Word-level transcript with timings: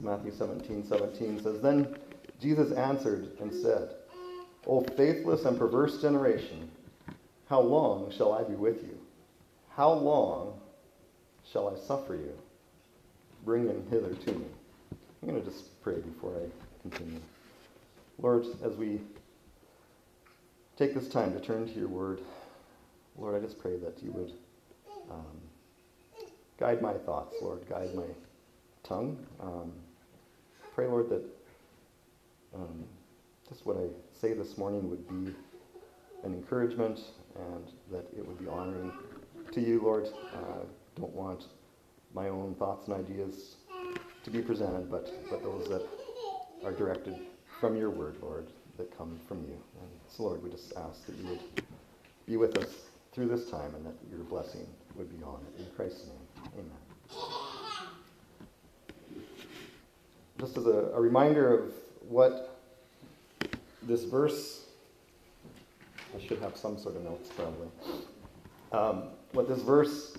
Matthew 0.00 0.32
17 0.32 0.86
17 0.86 1.42
says, 1.42 1.60
Then 1.60 1.96
Jesus 2.40 2.72
answered 2.72 3.36
and 3.40 3.52
said, 3.52 3.94
O 4.66 4.82
faithless 4.82 5.44
and 5.44 5.58
perverse 5.58 6.00
generation, 6.00 6.70
how 7.48 7.60
long 7.60 8.10
shall 8.10 8.32
I 8.32 8.42
be 8.44 8.54
with 8.54 8.82
you? 8.82 8.98
How 9.70 9.92
long 9.92 10.60
shall 11.50 11.68
I 11.68 11.78
suffer 11.86 12.14
you? 12.14 12.32
Bring 13.44 13.66
him 13.66 13.86
hither 13.90 14.14
to 14.14 14.32
me. 14.32 14.46
I'm 15.22 15.28
going 15.28 15.42
to 15.42 15.48
just 15.48 15.80
pray 15.82 15.98
before 15.98 16.32
I 16.36 16.48
continue. 16.82 17.20
Lord, 18.18 18.44
as 18.62 18.74
we 18.76 19.00
take 20.76 20.94
this 20.94 21.08
time 21.08 21.32
to 21.32 21.40
turn 21.40 21.66
to 21.66 21.78
your 21.78 21.88
word, 21.88 22.20
Lord, 23.16 23.34
I 23.34 23.44
just 23.44 23.58
pray 23.58 23.76
that 23.78 24.02
you 24.02 24.12
would 24.12 24.32
um, 25.10 25.40
guide 26.58 26.82
my 26.82 26.92
thoughts, 26.92 27.36
Lord, 27.40 27.68
guide 27.68 27.94
my 27.94 28.04
tongue. 28.82 29.18
Um, 29.40 29.72
pray, 30.78 30.86
Lord, 30.86 31.08
that 31.08 31.24
um, 32.54 32.84
just 33.48 33.66
what 33.66 33.76
I 33.78 33.88
say 34.16 34.32
this 34.32 34.56
morning 34.56 34.88
would 34.88 35.08
be 35.08 35.34
an 36.22 36.32
encouragement 36.32 37.00
and 37.34 37.64
that 37.90 38.06
it 38.16 38.24
would 38.24 38.38
be 38.38 38.46
honoring 38.46 38.92
to 39.50 39.60
you, 39.60 39.80
Lord. 39.82 40.06
Uh, 40.32 40.66
don't 40.94 41.12
want 41.12 41.46
my 42.14 42.28
own 42.28 42.54
thoughts 42.60 42.86
and 42.86 42.94
ideas 42.94 43.56
to 44.22 44.30
be 44.30 44.40
presented, 44.40 44.88
but, 44.88 45.10
but 45.28 45.42
those 45.42 45.68
that 45.68 45.82
are 46.62 46.70
directed 46.70 47.26
from 47.58 47.76
your 47.76 47.90
word, 47.90 48.14
Lord, 48.22 48.46
that 48.76 48.96
come 48.96 49.18
from 49.26 49.38
you. 49.38 49.58
And 49.80 49.90
so, 50.06 50.22
Lord, 50.22 50.44
we 50.44 50.50
just 50.50 50.74
ask 50.76 51.04
that 51.06 51.16
you 51.16 51.26
would 51.30 51.62
be 52.24 52.36
with 52.36 52.56
us 52.56 52.72
through 53.10 53.26
this 53.26 53.50
time 53.50 53.74
and 53.74 53.84
that 53.84 53.96
your 54.08 54.20
blessing 54.20 54.68
would 54.94 55.10
be 55.10 55.24
on 55.24 55.40
it. 55.56 55.60
In 55.60 55.66
Christ's 55.74 56.06
name, 56.06 56.48
amen. 56.54 57.47
Just 60.38 60.56
as 60.56 60.66
a, 60.66 60.90
a 60.94 61.00
reminder 61.00 61.52
of 61.52 61.72
what 62.08 62.60
this 63.82 64.04
verse, 64.04 64.66
I 66.16 66.24
should 66.24 66.38
have 66.38 66.56
some 66.56 66.78
sort 66.78 66.96
of 66.96 67.02
notes 67.02 67.30
probably, 67.34 67.68
um, 68.70 69.10
what 69.32 69.48
this 69.48 69.62
verse 69.62 70.16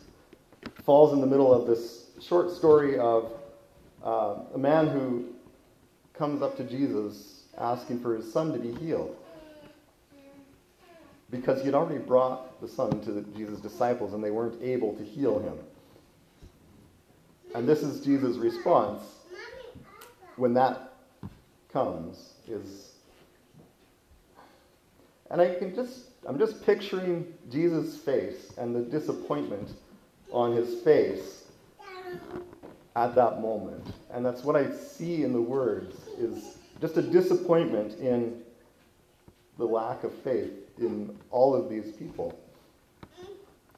falls 0.84 1.14
in 1.14 1.22
the 1.22 1.28
middle 1.28 1.54
of 1.54 1.68
this 1.68 2.08
short 2.22 2.52
story 2.52 3.00
of 3.00 3.32
uh, 4.04 4.36
a 4.54 4.58
man 4.58 4.88
who 4.88 5.26
comes 6.14 6.42
up 6.42 6.58
to 6.58 6.64
Jesus 6.64 7.44
asking 7.58 8.02
for 8.02 8.16
his 8.16 8.32
son 8.32 8.52
to 8.52 8.60
be 8.60 8.74
healed. 8.74 9.16
Because 11.32 11.60
he 11.60 11.66
had 11.66 11.76
already 11.76 12.00
brought 12.00 12.60
the 12.60 12.68
son 12.68 13.00
to 13.02 13.12
the, 13.12 13.22
Jesus' 13.38 13.60
disciples 13.60 14.14
and 14.14 14.24
they 14.24 14.32
weren't 14.32 14.62
able 14.62 14.96
to 14.96 15.04
heal 15.04 15.40
him. 15.40 15.58
And 17.56 17.68
this 17.68 17.84
is 17.84 18.04
Jesus' 18.04 18.38
response 18.38 19.02
when 20.40 20.54
that 20.54 20.94
comes 21.72 22.34
is 22.48 22.94
and 25.30 25.42
I 25.42 25.56
can 25.56 25.76
just 25.76 26.06
I'm 26.28 26.40
just 26.40 26.66
picturing 26.66 27.34
Jesus' 27.50 27.98
face 27.98 28.54
and 28.58 28.76
the 28.76 28.82
disappointment 28.82 29.72
on 30.32 30.56
his 30.56 30.82
face 30.82 31.46
at 32.96 33.16
that 33.16 33.42
moment. 33.42 33.94
And 34.12 34.26
that's 34.26 34.44
what 34.44 34.56
I 34.56 34.72
see 34.72 35.24
in 35.24 35.32
the 35.32 35.42
words 35.42 35.96
is 36.18 36.58
just 36.82 36.98
a 36.98 37.02
disappointment 37.02 38.00
in 38.00 38.42
the 39.58 39.66
lack 39.66 40.04
of 40.04 40.14
faith 40.14 40.52
in 40.78 41.18
all 41.32 41.56
of 41.56 41.70
these 41.70 41.92
people. 41.94 42.38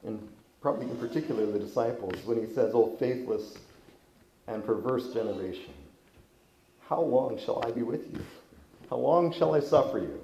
And 0.04 0.28
probably 0.60 0.86
in 0.86 0.96
particular 0.96 1.46
the 1.46 1.58
disciples 1.58 2.14
when 2.24 2.44
he 2.44 2.52
says, 2.52 2.72
"Oh 2.74 2.96
faithless 2.96 3.54
and 4.46 4.64
perverse 4.64 5.12
generation, 5.12 5.74
how 6.88 7.00
long 7.00 7.38
shall 7.38 7.64
I 7.64 7.70
be 7.70 7.82
with 7.82 8.02
you? 8.12 8.24
How 8.90 8.96
long 8.96 9.32
shall 9.32 9.54
I 9.54 9.60
suffer 9.60 9.98
you?" 9.98 10.20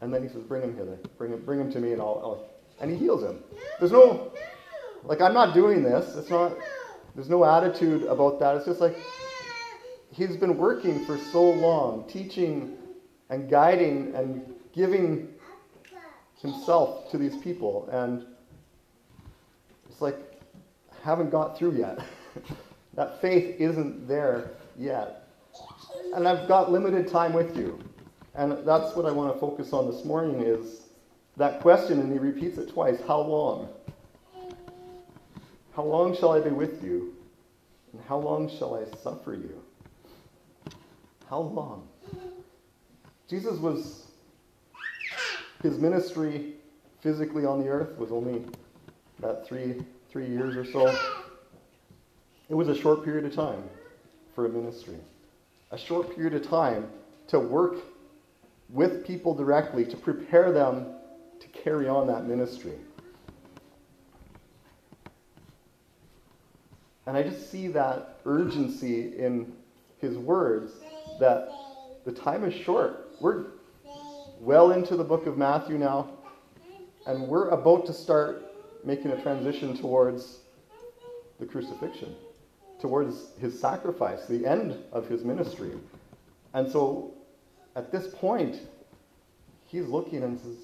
And 0.00 0.12
then 0.12 0.22
he 0.22 0.28
says, 0.28 0.42
"Bring 0.42 0.62
him 0.62 0.76
hither. 0.76 0.98
Bring 1.18 1.32
him, 1.32 1.44
bring 1.44 1.60
him 1.60 1.72
to 1.72 1.80
me, 1.80 1.92
and 1.92 2.00
I'll, 2.00 2.20
I'll." 2.22 2.48
And 2.80 2.90
he 2.90 2.96
heals 2.96 3.22
him. 3.22 3.42
There's 3.78 3.92
no, 3.92 4.32
like, 5.04 5.20
I'm 5.20 5.34
not 5.34 5.54
doing 5.54 5.82
this. 5.82 6.16
It's 6.16 6.30
not. 6.30 6.52
There's 7.14 7.30
no 7.30 7.44
attitude 7.44 8.02
about 8.04 8.38
that. 8.40 8.56
It's 8.56 8.66
just 8.66 8.80
like 8.80 8.96
he's 10.12 10.36
been 10.36 10.56
working 10.58 11.04
for 11.04 11.18
so 11.18 11.42
long, 11.42 12.06
teaching 12.08 12.76
and 13.30 13.50
guiding 13.50 14.14
and 14.14 14.54
giving 14.74 15.28
himself 16.40 17.10
to 17.10 17.18
these 17.18 17.36
people, 17.38 17.88
and 17.90 18.26
it's 19.88 20.00
like 20.00 20.18
I 20.92 21.08
haven't 21.08 21.30
got 21.30 21.56
through 21.56 21.78
yet. 21.78 21.98
that 22.94 23.20
faith 23.20 23.60
isn't 23.60 24.06
there 24.06 24.50
yet, 24.78 25.28
and 26.14 26.26
I've 26.26 26.48
got 26.48 26.70
limited 26.70 27.08
time 27.08 27.32
with 27.32 27.56
you. 27.56 27.78
And 28.34 28.66
that's 28.66 28.94
what 28.94 29.06
I 29.06 29.10
want 29.10 29.32
to 29.32 29.40
focus 29.40 29.72
on 29.72 29.90
this 29.90 30.04
morning 30.04 30.42
is 30.42 30.82
that 31.36 31.60
question, 31.60 32.00
and 32.00 32.12
he 32.12 32.18
repeats 32.18 32.58
it 32.58 32.68
twice 32.70 32.98
How 33.06 33.20
long? 33.20 33.68
How 35.74 35.82
long 35.82 36.16
shall 36.16 36.32
I 36.32 36.40
be 36.40 36.50
with 36.50 36.82
you? 36.82 37.14
And 37.92 38.02
how 38.06 38.18
long 38.18 38.48
shall 38.48 38.74
I 38.74 38.84
suffer 38.98 39.32
you? 39.32 39.62
How 41.28 41.40
long? 41.40 41.88
Jesus 43.28 43.58
was, 43.58 44.06
his 45.62 45.78
ministry 45.78 46.54
physically 47.00 47.44
on 47.44 47.60
the 47.60 47.68
earth 47.68 47.96
was 47.98 48.12
only 48.12 48.44
about 49.18 49.46
three, 49.46 49.82
three 50.10 50.26
years 50.26 50.56
or 50.56 50.64
so. 50.64 50.96
It 52.48 52.54
was 52.54 52.68
a 52.68 52.74
short 52.74 53.04
period 53.04 53.24
of 53.24 53.34
time 53.34 53.62
for 54.36 54.46
a 54.46 54.48
ministry. 54.48 54.98
A 55.72 55.78
short 55.78 56.14
period 56.14 56.34
of 56.34 56.48
time 56.48 56.88
to 57.28 57.40
work 57.40 57.78
with 58.68 59.04
people 59.04 59.34
directly 59.34 59.84
to 59.86 59.96
prepare 59.96 60.52
them 60.52 60.86
to 61.40 61.48
carry 61.48 61.88
on 61.88 62.06
that 62.06 62.26
ministry. 62.26 62.74
And 67.06 67.16
I 67.16 67.22
just 67.22 67.50
see 67.50 67.68
that 67.68 68.18
urgency 68.24 69.16
in 69.16 69.52
his 70.00 70.16
words 70.16 70.72
that 71.18 71.48
the 72.04 72.12
time 72.12 72.44
is 72.44 72.52
short. 72.52 73.08
We're 73.20 73.46
well 74.40 74.72
into 74.72 74.96
the 74.96 75.04
book 75.04 75.26
of 75.26 75.38
Matthew 75.38 75.78
now, 75.78 76.10
and 77.06 77.26
we're 77.26 77.48
about 77.48 77.86
to 77.86 77.92
start 77.92 78.42
making 78.84 79.12
a 79.12 79.22
transition 79.22 79.76
towards 79.76 80.40
the 81.40 81.46
crucifixion, 81.46 82.14
towards 82.80 83.32
his 83.40 83.58
sacrifice, 83.58 84.26
the 84.26 84.46
end 84.46 84.76
of 84.92 85.08
his 85.08 85.24
ministry. 85.24 85.72
And 86.54 86.70
so 86.70 87.14
at 87.74 87.92
this 87.92 88.08
point, 88.14 88.60
he's 89.66 89.86
looking 89.86 90.22
and 90.22 90.38
says, 90.40 90.56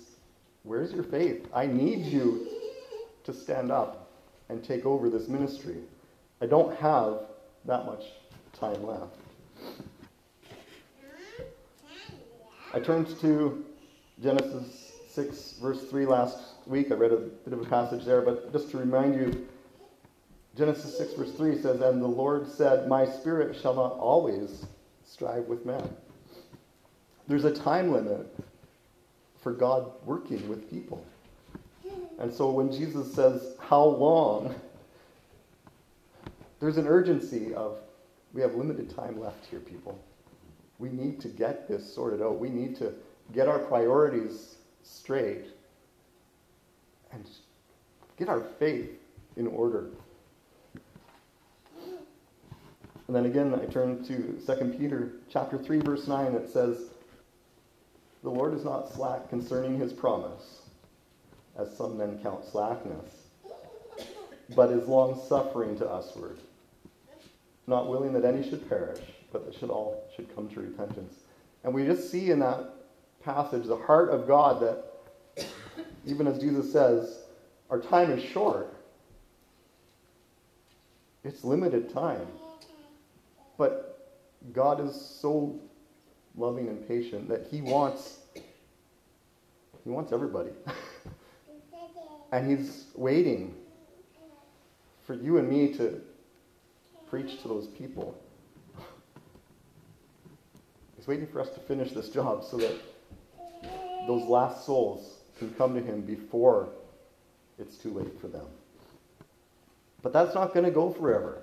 Where's 0.65 0.93
your 0.93 1.05
faith? 1.05 1.49
I 1.53 1.67
need 1.67 2.07
you 2.07 2.47
to 3.25 3.33
stand 3.33 3.71
up 3.73 4.11
and 4.49 4.63
take 4.63 4.87
over 4.87 5.11
this 5.11 5.29
ministry. 5.29 5.79
I 6.41 6.47
don't 6.47 6.77
have 6.79 7.21
that 7.65 7.87
much 7.87 8.05
time 8.53 8.85
left. 8.85 9.17
I 12.75 12.81
turned 12.81 13.09
to 13.21 13.65
Genesis 14.23 14.93
6, 15.09 15.55
verse 15.61 15.83
3 15.91 16.07
last 16.07 16.39
week. 16.67 16.91
I 16.91 16.95
read 16.95 17.13
a 17.13 17.17
bit 17.17 17.53
of 17.53 17.61
a 17.61 17.65
passage 17.67 18.05
there, 18.05 18.23
but 18.23 18.53
just 18.53 18.71
to 18.71 18.79
remind 18.79 19.15
you, 19.15 19.47
Genesis 20.57 20.99
6, 20.99 21.15
verse 21.15 21.33
3 21.33 21.61
says, 21.63 21.81
And 21.81 22.03
the 22.03 22.07
Lord 22.07 22.47
said, 22.47 22.89
My 22.89 23.07
spirit 23.07 23.57
shall 23.61 23.75
not 23.75 23.93
always 23.93 24.67
strive 25.05 25.45
with 25.45 25.65
man. 25.65 25.89
There's 27.27 27.45
a 27.45 27.55
time 27.55 27.91
limit 27.93 28.27
for 29.41 29.53
God 29.53 29.91
working 30.05 30.47
with 30.49 30.71
people. 30.71 31.05
And 32.19 32.33
so 32.33 32.51
when 32.51 32.71
Jesus 32.71 33.13
says, 33.15 33.57
How 33.59 33.83
long? 33.83 34.55
There's 36.61 36.77
an 36.77 36.87
urgency 36.87 37.55
of, 37.55 37.79
we 38.33 38.41
have 38.41 38.55
limited 38.55 38.95
time 38.95 39.19
left 39.19 39.47
here, 39.47 39.59
people. 39.59 39.99
We 40.79 40.91
need 40.91 41.21
to 41.23 41.29
get 41.29 41.67
this 41.67 41.93
sorted 41.93 42.23
out. 42.23 42.39
We 42.39 42.51
need 42.51 42.77
to 42.77 42.93
get 43.33 43.49
our 43.49 43.59
priorities 43.59 44.57
straight 44.83 45.47
and 47.11 47.25
get 48.17 48.29
our 48.29 48.41
faith 48.59 48.91
in 49.37 49.47
order. 49.47 49.91
And 53.07 53.17
then 53.17 53.27
again, 53.27 53.55
I 53.55 53.67
turn 53.67 54.05
to 54.05 54.41
2 54.47 54.77
Peter 54.79 55.13
chapter 55.31 55.59
3, 55.59 55.81
verse 55.81 56.07
9. 56.07 56.35
It 56.35 56.51
says, 56.51 56.79
the 58.23 58.31
Lord 58.31 58.55
is 58.55 58.65
not 58.65 58.93
slack 58.93 59.29
concerning 59.29 59.79
his 59.79 59.93
promise, 59.93 60.61
as 61.59 61.77
some 61.77 61.99
men 61.99 62.21
count 62.23 62.45
slackness, 62.45 63.13
but 64.55 64.71
is 64.71 64.87
long 64.87 65.21
suffering 65.29 65.77
to 65.79 65.85
usward, 65.85 66.39
not 67.67 67.89
willing 67.89 68.13
that 68.13 68.25
any 68.25 68.49
should 68.49 68.69
perish, 68.69 69.01
but 69.33 69.45
that 69.45 69.59
should 69.59 69.71
all 69.71 70.09
should 70.15 70.33
come 70.37 70.49
to 70.51 70.61
repentance. 70.61 71.15
And 71.65 71.75
we 71.75 71.85
just 71.85 72.11
see 72.11 72.31
in 72.31 72.39
that 72.39 72.71
passage 73.25 73.67
the 73.67 73.77
heart 73.77 74.11
of 74.11 74.29
God 74.29 74.63
that, 74.63 75.47
even 76.07 76.29
as 76.29 76.39
Jesus 76.39 76.73
says, 76.73 77.23
our 77.71 77.81
time 77.81 78.11
is 78.11 78.23
short. 78.23 78.73
It's 81.25 81.43
limited 81.43 81.93
time. 81.93 82.27
But 83.59 83.93
God 84.53 84.81
is 84.81 84.95
so 84.95 85.61
loving 86.37 86.69
and 86.69 86.87
patient 86.87 87.29
that 87.29 87.47
He 87.51 87.61
wants 87.61 88.19
He 89.85 89.91
wants 89.91 90.13
everybody. 90.13 90.51
and 92.33 92.49
He's 92.49 92.87
waiting 92.95 93.55
for 95.07 95.15
you 95.15 95.39
and 95.39 95.49
me 95.49 95.75
to 95.75 96.01
preach 97.09 97.43
to 97.43 97.49
those 97.49 97.67
people. 97.67 98.19
He's 100.97 101.07
waiting 101.07 101.27
for 101.27 101.41
us 101.41 101.51
to 101.51 101.61
finish 101.61 101.93
this 101.93 102.09
job 102.09 102.45
so 102.45 102.57
that 102.59 102.75
those 104.07 104.27
last 104.29 104.65
souls 104.65 105.19
can 105.39 105.53
come 105.55 105.75
to 105.75 105.81
Him 105.81 106.03
before 106.03 106.69
it's 107.59 107.77
too 107.77 107.91
late 107.91 108.21
for 108.21 108.29
them. 108.29 108.47
But 110.03 110.13
that's 110.13 110.35
not 110.35 110.55
going 110.55 110.65
to 110.65 110.71
go 110.71 110.91
forever. 110.91 111.43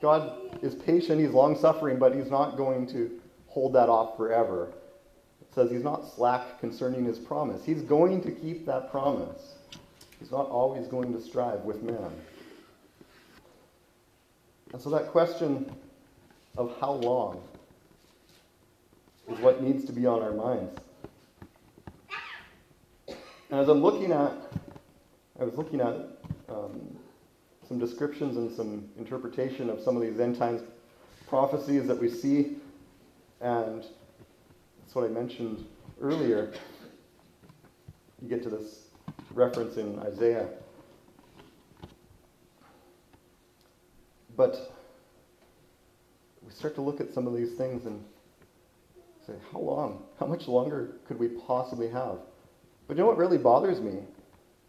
God 0.00 0.58
is 0.62 0.74
patient, 0.74 1.20
He's 1.20 1.30
long 1.30 1.58
suffering, 1.58 1.98
but 1.98 2.14
He's 2.14 2.30
not 2.30 2.56
going 2.56 2.86
to 2.88 3.10
hold 3.48 3.72
that 3.74 3.88
off 3.88 4.16
forever. 4.16 4.72
It 5.40 5.54
says 5.54 5.70
He's 5.70 5.84
not 5.84 6.06
slack 6.14 6.60
concerning 6.60 7.04
His 7.04 7.18
promise. 7.18 7.64
He's 7.64 7.82
going 7.82 8.20
to 8.22 8.30
keep 8.30 8.66
that 8.66 8.90
promise. 8.90 9.54
He's 10.18 10.30
not 10.30 10.48
always 10.48 10.86
going 10.86 11.12
to 11.12 11.20
strive 11.20 11.60
with 11.60 11.82
man. 11.82 12.10
And 14.72 14.82
so 14.82 14.90
that 14.90 15.08
question 15.08 15.74
of 16.56 16.76
how 16.80 16.92
long 16.92 17.42
is 19.28 19.38
what 19.40 19.62
needs 19.62 19.84
to 19.86 19.92
be 19.92 20.06
on 20.06 20.22
our 20.22 20.32
minds. 20.32 20.80
And 23.50 23.60
as 23.60 23.68
I'm 23.68 23.80
looking 23.80 24.12
at, 24.12 24.32
I 25.38 25.44
was 25.44 25.54
looking 25.54 25.80
at 25.80 25.94
um, 26.48 26.98
some 27.68 27.78
descriptions 27.78 28.36
and 28.36 28.50
some 28.54 28.88
interpretation 28.98 29.68
of 29.70 29.80
some 29.80 29.96
of 29.96 30.02
these 30.02 30.20
end 30.20 30.38
times 30.38 30.62
prophecies 31.28 31.86
that 31.86 32.00
we 32.00 32.08
see, 32.08 32.56
and 33.40 33.82
that's 34.80 34.94
what 34.94 35.04
I 35.04 35.08
mentioned 35.08 35.66
earlier. 36.00 36.52
You 38.22 38.28
get 38.28 38.42
to 38.44 38.48
this 38.48 38.88
reference 39.32 39.76
in 39.76 39.98
Isaiah. 40.00 40.48
But 44.36 44.72
we 46.42 46.52
start 46.52 46.74
to 46.76 46.82
look 46.82 47.00
at 47.00 47.12
some 47.12 47.26
of 47.26 47.34
these 47.34 47.54
things 47.54 47.86
and 47.86 48.04
say, 49.26 49.32
how 49.52 49.58
long? 49.58 50.04
How 50.20 50.26
much 50.26 50.46
longer 50.46 50.96
could 51.06 51.18
we 51.18 51.28
possibly 51.28 51.88
have? 51.88 52.18
But 52.86 52.96
you 52.96 53.02
know 53.02 53.08
what 53.08 53.18
really 53.18 53.38
bothers 53.38 53.80
me 53.80 54.00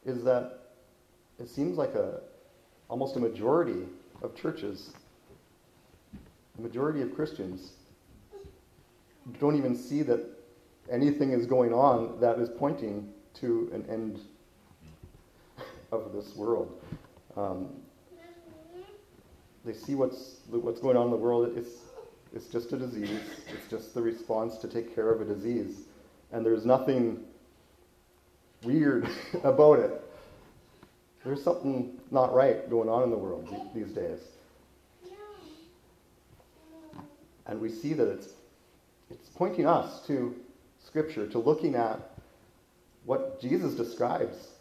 is 0.06 0.24
that 0.24 0.60
it 1.40 1.50
seems 1.50 1.78
like 1.78 1.94
a 1.94 2.22
almost 2.89 3.16
a 3.16 3.19
majority 3.19 3.84
of 4.22 4.36
churches, 4.36 4.92
a 6.57 6.62
majority 6.62 7.01
of 7.01 7.13
Christians, 7.13 7.72
don't 9.39 9.57
even 9.57 9.75
see 9.75 10.01
that 10.04 10.22
anything 10.89 11.31
is 11.31 11.45
going 11.45 11.74
on 11.74 12.19
that 12.19 12.39
is 12.39 12.50
pointing 12.50 13.10
to 13.36 13.69
an 13.74 13.86
end 13.89 14.22
of 15.92 16.13
this 16.13 16.36
world. 16.36 16.81
Um, 17.36 17.69
they 19.66 19.74
see 19.74 19.95
what's 19.95 20.38
what's 20.50 20.80
going 20.80 20.95
on 20.95 21.06
in 21.06 21.12
the 21.12 21.18
world. 21.18 21.51
It's 21.57 21.69
it's 22.34 22.48
just 22.48 22.72
a 22.72 22.78
disease. 22.78 23.19
It's 23.54 23.69
just 23.69 23.94
the 23.94 24.01
response 24.01 24.57
to 24.60 24.68
take 24.68 24.95
care 24.95 25.12
of 25.12 25.22
a 25.22 25.25
disease, 25.25 25.86
and 26.31 26.45
there's 26.45 26.66
nothing 26.66 27.25
weird 28.63 29.10
about 29.44 29.80
it. 29.80 30.06
There's 31.27 31.44
something 31.44 32.00
not 32.09 32.33
right 32.33 32.69
going 32.69 32.88
on 32.88 33.03
in 33.03 33.09
the 33.09 33.18
world 33.18 33.53
these 33.75 33.89
days. 33.89 34.19
And 37.45 37.59
we 37.59 37.69
see 37.69 37.91
that 37.91 38.09
it's, 38.09 38.29
it's 39.09 39.27
pointing 39.27 39.68
us 39.68 40.07
to 40.07 40.33
Scripture, 40.81 41.27
to 41.27 41.39
looking 41.39 41.75
at 41.75 42.00
what 43.03 43.41
Jesus 43.41 43.74
describes 43.74 44.51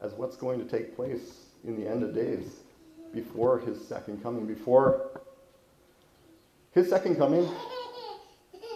as 0.00 0.14
what's 0.14 0.34
going 0.34 0.66
to 0.66 0.66
take 0.66 0.96
place 0.96 1.44
in 1.62 1.78
the 1.78 1.86
end 1.86 2.02
of 2.02 2.14
days 2.14 2.60
before 3.12 3.58
his 3.58 3.86
second 3.86 4.22
coming. 4.22 4.46
Before 4.46 5.20
his 6.72 6.88
second 6.88 7.16
coming 7.16 7.46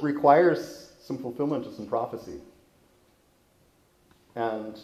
requires 0.02 0.92
some 1.00 1.16
fulfillment 1.16 1.64
of 1.64 1.72
some 1.72 1.86
prophecy. 1.86 2.40
And 4.34 4.78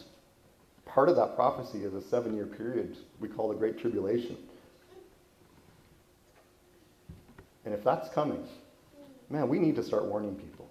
part 0.85 1.09
of 1.09 1.15
that 1.15 1.35
prophecy 1.35 1.83
is 1.83 1.93
a 1.93 2.01
seven 2.01 2.35
year 2.35 2.45
period 2.45 2.97
we 3.19 3.27
call 3.27 3.49
the 3.49 3.55
Great 3.55 3.79
Tribulation. 3.79 4.37
And 7.65 7.73
if 7.73 7.83
that's 7.83 8.09
coming, 8.09 8.47
man, 9.29 9.49
we 9.49 9.59
need 9.59 9.75
to 9.75 9.83
start 9.83 10.05
warning 10.05 10.35
people. 10.35 10.69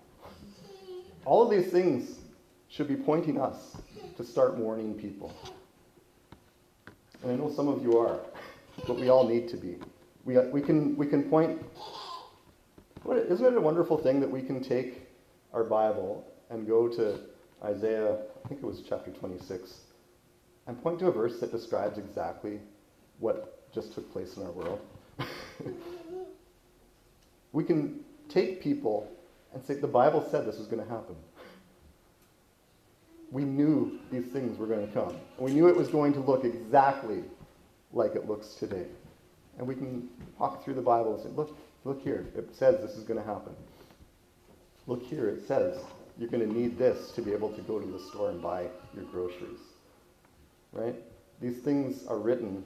All 1.24 1.42
of 1.42 1.50
these 1.50 1.72
things 1.72 2.20
should 2.68 2.88
be 2.88 2.96
pointing 2.96 3.40
us 3.40 3.76
to 4.16 4.24
start 4.24 4.56
warning 4.56 4.94
people. 4.94 5.34
And 7.22 7.32
I 7.32 7.36
know 7.36 7.50
some 7.50 7.68
of 7.68 7.82
you 7.82 7.98
are, 7.98 8.20
but 8.86 8.96
we 8.96 9.08
all 9.08 9.26
need 9.26 9.48
to 9.48 9.56
be. 9.56 9.78
We, 10.24 10.38
we, 10.38 10.60
can, 10.60 10.96
we 10.96 11.06
can 11.06 11.24
point. 11.24 11.62
What, 13.02 13.16
isn't 13.16 13.44
it 13.44 13.56
a 13.56 13.60
wonderful 13.60 13.98
thing 13.98 14.20
that 14.20 14.30
we 14.30 14.42
can 14.42 14.62
take 14.62 15.02
our 15.52 15.64
Bible 15.64 16.26
and 16.50 16.66
go 16.66 16.88
to 16.88 17.18
Isaiah, 17.62 18.18
I 18.44 18.48
think 18.48 18.62
it 18.62 18.66
was 18.66 18.82
chapter 18.86 19.10
26, 19.10 19.72
and 20.66 20.80
point 20.82 20.98
to 21.00 21.08
a 21.08 21.12
verse 21.12 21.40
that 21.40 21.52
describes 21.52 21.98
exactly 21.98 22.60
what 23.18 23.72
just 23.72 23.94
took 23.94 24.10
place 24.12 24.36
in 24.36 24.44
our 24.44 24.52
world. 24.52 24.80
we 27.52 27.64
can 27.64 28.00
take 28.28 28.62
people 28.62 29.10
and 29.52 29.64
say, 29.64 29.74
the 29.74 29.86
Bible 29.86 30.26
said 30.30 30.46
this 30.46 30.58
was 30.58 30.66
going 30.66 30.82
to 30.82 30.88
happen. 30.88 31.16
We 33.30 33.44
knew 33.44 33.98
these 34.10 34.26
things 34.26 34.58
were 34.58 34.66
going 34.66 34.86
to 34.86 34.92
come. 34.92 35.16
We 35.38 35.52
knew 35.52 35.68
it 35.68 35.76
was 35.76 35.88
going 35.88 36.12
to 36.14 36.20
look 36.20 36.44
exactly 36.44 37.24
like 37.92 38.14
it 38.14 38.28
looks 38.28 38.54
today. 38.54 38.86
And 39.58 39.66
we 39.66 39.74
can 39.74 40.08
walk 40.38 40.64
through 40.64 40.74
the 40.74 40.82
Bible 40.82 41.14
and 41.14 41.22
say, 41.22 41.30
look, 41.30 41.56
look 41.84 42.02
here, 42.02 42.26
it 42.36 42.54
says 42.54 42.80
this 42.80 42.96
is 42.96 43.04
going 43.04 43.20
to 43.20 43.26
happen. 43.26 43.54
Look 44.86 45.02
here, 45.02 45.28
it 45.28 45.46
says 45.46 45.78
you're 46.18 46.28
going 46.28 46.46
to 46.46 46.52
need 46.52 46.78
this 46.78 47.10
to 47.12 47.22
be 47.22 47.32
able 47.32 47.50
to 47.52 47.60
go 47.62 47.78
to 47.78 47.86
the 47.86 47.98
store 47.98 48.30
and 48.30 48.40
buy 48.40 48.68
your 48.94 49.04
groceries 49.04 49.58
right? 50.74 50.96
These 51.40 51.58
things 51.58 52.06
are 52.06 52.18
written, 52.18 52.64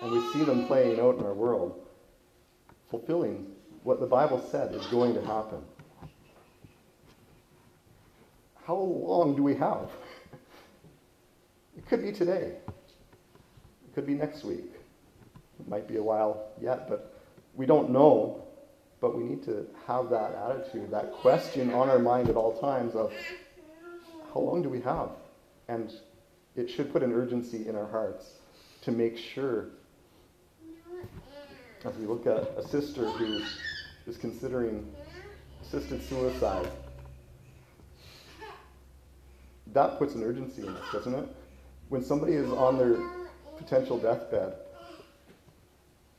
and 0.00 0.12
we 0.12 0.32
see 0.32 0.44
them 0.44 0.66
playing 0.66 1.00
out 1.00 1.18
in 1.18 1.24
our 1.24 1.34
world, 1.34 1.86
fulfilling 2.90 3.46
what 3.82 4.00
the 4.00 4.06
Bible 4.06 4.42
said 4.50 4.74
is 4.74 4.86
going 4.86 5.14
to 5.14 5.24
happen. 5.24 5.60
How 8.64 8.76
long 8.76 9.34
do 9.34 9.42
we 9.42 9.54
have? 9.56 9.90
It 11.76 11.86
could 11.88 12.02
be 12.02 12.12
today. 12.12 12.52
It 12.66 13.94
could 13.94 14.06
be 14.06 14.14
next 14.14 14.44
week. 14.44 14.72
It 15.58 15.68
might 15.68 15.88
be 15.88 15.96
a 15.96 16.02
while 16.02 16.48
yet, 16.60 16.88
but 16.88 17.20
we 17.54 17.66
don't 17.66 17.90
know. 17.90 18.44
But 19.00 19.16
we 19.16 19.22
need 19.22 19.44
to 19.44 19.66
have 19.86 20.10
that 20.10 20.34
attitude, 20.34 20.90
that 20.90 21.12
question 21.12 21.72
on 21.72 21.88
our 21.88 22.00
mind 22.00 22.28
at 22.28 22.36
all 22.36 22.58
times 22.58 22.94
of 22.96 23.12
how 24.34 24.40
long 24.40 24.60
do 24.60 24.68
we 24.68 24.80
have? 24.80 25.10
And 25.68 25.92
it 26.58 26.68
should 26.68 26.92
put 26.92 27.04
an 27.04 27.12
urgency 27.12 27.68
in 27.68 27.76
our 27.76 27.86
hearts 27.86 28.32
to 28.82 28.90
make 28.90 29.16
sure, 29.16 29.68
as 31.84 31.94
we 31.96 32.06
look 32.06 32.26
at 32.26 32.52
a 32.56 32.66
sister 32.68 33.12
who 33.12 33.46
is 34.08 34.16
considering 34.16 34.90
assisted 35.62 36.02
suicide, 36.02 36.68
that 39.72 39.98
puts 39.98 40.14
an 40.14 40.24
urgency 40.24 40.66
in 40.66 40.76
us, 40.76 40.88
doesn't 40.88 41.14
it? 41.14 41.28
When 41.90 42.02
somebody 42.02 42.32
is 42.32 42.50
on 42.50 42.76
their 42.76 43.02
potential 43.56 43.98
deathbed, 43.98 44.54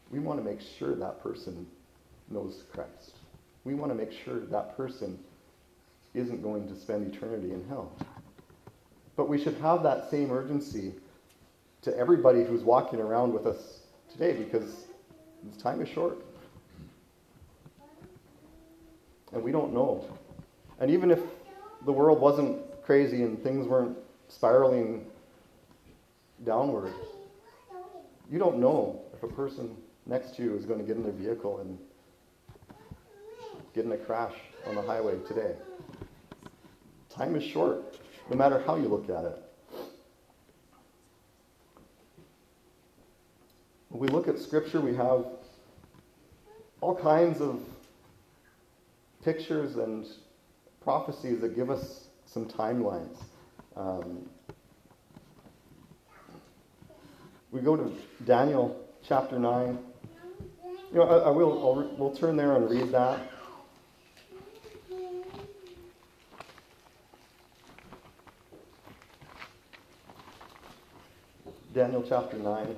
we 0.10 0.20
want 0.20 0.40
to 0.40 0.46
make 0.46 0.62
sure 0.62 0.96
that 0.96 1.22
person 1.22 1.68
knows 2.30 2.64
Christ. 2.74 3.18
We 3.66 3.74
want 3.74 3.92
to 3.92 3.96
make 3.96 4.14
sure 4.14 4.40
that 4.40 4.78
person 4.78 5.20
isn't 6.14 6.42
going 6.42 6.68
to 6.70 6.76
spend 6.76 7.14
eternity 7.14 7.52
in 7.52 7.68
hell. 7.68 7.92
But 9.20 9.28
we 9.28 9.38
should 9.38 9.56
have 9.56 9.84
that 9.84 10.10
same 10.10 10.32
urgency 10.32 10.94
to 11.82 11.94
everybody 11.98 12.46
who's 12.46 12.64
walking 12.64 13.02
around 13.02 13.34
with 13.34 13.46
us 13.48 13.80
today 14.10 14.32
because 14.32 14.86
time 15.62 15.82
is 15.82 15.90
short. 15.90 16.26
And 19.34 19.44
we 19.44 19.52
don't 19.52 19.74
know. 19.74 20.06
And 20.80 20.90
even 20.90 21.12
if 21.12 21.20
the 21.84 21.92
world 21.92 22.22
wasn't 22.22 22.62
crazy 22.82 23.24
and 23.24 23.44
things 23.44 23.68
weren't 23.68 23.98
spiraling 24.30 25.06
downward, 26.46 26.94
you 28.32 28.40
don't 28.40 28.58
know 28.58 29.02
if 29.14 29.22
a 29.22 29.28
person 29.28 29.76
next 30.06 30.38
to 30.38 30.44
you 30.44 30.56
is 30.56 30.64
going 30.64 30.80
to 30.80 30.86
get 30.86 30.96
in 30.96 31.04
their 31.04 31.12
vehicle 31.12 31.58
and 31.60 31.78
get 33.74 33.84
in 33.84 33.92
a 33.92 33.98
crash 33.98 34.36
on 34.66 34.76
the 34.76 34.82
highway 34.82 35.20
today. 35.28 35.56
Time 37.10 37.36
is 37.36 37.44
short 37.44 38.00
no 38.30 38.36
matter 38.36 38.62
how 38.66 38.76
you 38.76 38.88
look 38.88 39.10
at 39.10 39.26
it. 39.26 39.44
When 43.90 44.02
we 44.02 44.08
look 44.08 44.28
at 44.28 44.38
Scripture, 44.38 44.80
we 44.80 44.96
have 44.96 45.26
all 46.82 46.96
kinds 46.96 47.42
of 47.42 47.60
pictures 49.24 49.76
and 49.78 50.06
prophecies 50.82 51.42
that 51.42 51.56
give 51.56 51.70
us 51.70 52.08
some 52.26 52.46
timelines. 52.46 53.18
Um, 53.76 54.30
we 57.52 57.62
go 57.62 57.76
to 57.76 57.92
Daniel 58.26 58.80
chapter 59.08 59.40
9. 59.40 59.80
You 60.92 60.98
know, 60.98 61.04
I, 61.04 61.18
I 61.18 61.30
will, 61.30 61.52
I'll, 61.52 61.96
we'll 61.98 62.16
turn 62.16 62.38
there 62.38 62.56
and 62.56 62.70
read 62.70 62.92
that. 62.92 63.20
Daniel 71.80 72.04
chapter 72.06 72.36
9. 72.36 72.76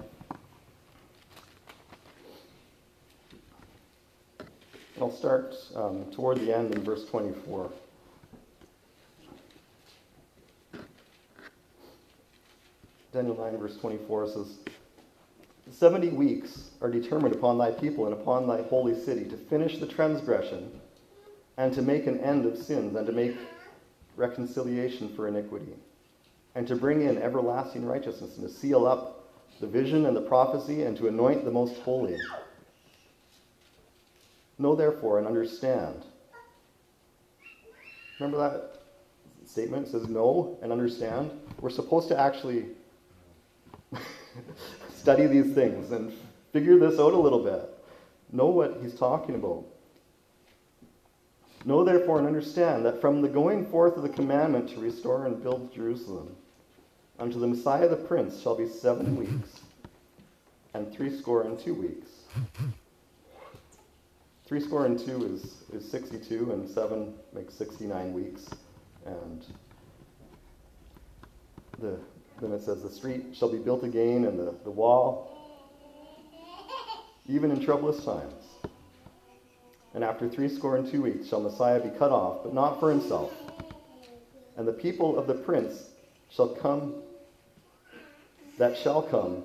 I'll 5.00 5.10
start 5.10 5.56
um, 5.76 6.06
toward 6.12 6.38
the 6.38 6.56
end 6.56 6.76
in 6.76 6.84
verse 6.84 7.10
24. 7.10 7.72
Daniel 13.12 13.36
9, 13.36 13.58
verse 13.58 13.76
24 13.78 14.28
says, 14.28 14.58
Seventy 15.72 16.10
weeks 16.10 16.70
are 16.80 16.92
determined 16.92 17.34
upon 17.34 17.58
thy 17.58 17.72
people 17.72 18.06
and 18.06 18.14
upon 18.14 18.48
thy 18.48 18.62
holy 18.62 18.94
city 18.94 19.28
to 19.32 19.36
finish 19.36 19.80
the 19.80 19.88
transgression 19.88 20.80
and 21.58 21.74
to 21.74 21.82
make 21.82 22.06
an 22.06 22.20
end 22.20 22.46
of 22.46 22.56
sins 22.56 22.96
and 22.96 23.08
to 23.08 23.12
make 23.12 23.36
reconciliation 24.16 25.10
for 25.16 25.28
iniquity 25.28 25.74
and 26.56 26.68
to 26.68 26.76
bring 26.76 27.02
in 27.02 27.18
everlasting 27.18 27.86
righteousness 27.86 28.38
and 28.38 28.48
to 28.48 28.54
seal 28.54 28.86
up 28.86 29.30
the 29.60 29.68
vision 29.68 30.06
and 30.06 30.16
the 30.16 30.22
prophecy 30.22 30.84
and 30.84 30.98
to 30.98 31.08
anoint 31.08 31.46
the 31.46 31.52
most 31.52 31.78
holy. 31.82 32.20
Know 34.58 34.76
therefore 34.76 35.18
and 35.18 35.28
understand. 35.28 36.04
Remember 38.20 38.38
that 38.38 38.82
statement? 39.48 39.88
It 39.88 39.92
says 39.92 40.08
know 40.08 40.58
and 40.62 40.72
understand. 40.72 41.32
We're 41.60 41.70
supposed 41.70 42.08
to 42.10 42.20
actually 42.20 42.66
study 44.94 45.28
these 45.28 45.54
things 45.54 45.92
and 45.92 46.12
figure 46.54 46.78
this 46.78 47.00
out 47.00 47.14
a 47.14 47.18
little 47.18 47.44
bit. 47.44 47.70
Know 48.32 48.48
what 48.48 48.80
he's 48.82 48.96
talking 48.96 49.36
about. 49.36 49.66
Know 51.66 51.84
therefore 51.84 52.18
and 52.18 52.28
understand 52.28 52.86
that 52.86 53.02
from 53.02 53.22
the 53.22 53.28
going 53.28 53.66
forth 53.68 53.96
of 53.96 54.04
the 54.04 54.10
commandment 54.10 54.70
to 54.70 54.80
restore 54.80 55.26
and 55.26 55.42
build 55.42 55.74
Jerusalem, 55.74 56.36
unto 57.22 57.40
the 57.40 57.48
Messiah 57.48 57.88
the 57.88 57.96
Prince 57.96 58.42
shall 58.42 58.58
be 58.58 58.68
seven 58.68 59.16
weeks, 59.20 59.62
and 60.74 60.92
threescore 60.92 61.44
and 61.44 61.58
two 61.60 61.76
weeks. 61.76 62.10
Threescore 64.46 64.86
and 64.86 65.00
two 65.00 65.24
is, 65.26 65.62
is 65.72 65.90
62, 65.90 66.52
and 66.52 66.68
seven 66.68 67.14
makes 67.32 67.54
69 67.54 68.14
weeks. 68.14 68.50
And 69.06 69.46
the, 71.80 71.98
then 72.42 72.52
it 72.52 72.64
says, 72.64 72.82
The 72.82 72.90
street 72.90 73.28
shall 73.34 73.52
be 73.52 73.60
built 73.60 73.84
again, 73.84 74.26
and 74.26 74.38
the, 74.38 74.54
the 74.64 74.72
wall, 74.72 75.30
even 77.30 77.52
in 77.52 77.64
troublous 77.64 78.04
times. 78.04 78.44
And 79.94 80.04
after 80.04 80.28
threescore 80.28 80.78
and 80.78 80.90
two 80.90 81.04
weeks 81.04 81.28
shall 81.28 81.42
Messiah 81.42 81.80
be 81.80 81.98
cut 81.98 82.12
off, 82.12 82.44
but 82.44 82.54
not 82.54 82.80
for 82.80 82.90
himself. 82.90 83.32
And 84.58 84.68
the 84.68 84.74
people 84.74 85.18
of 85.20 85.28
the 85.28 85.34
prince 85.34 85.92
shall 86.30 86.50
come, 86.50 86.96
that 88.62 88.78
shall 88.78 89.02
come, 89.02 89.44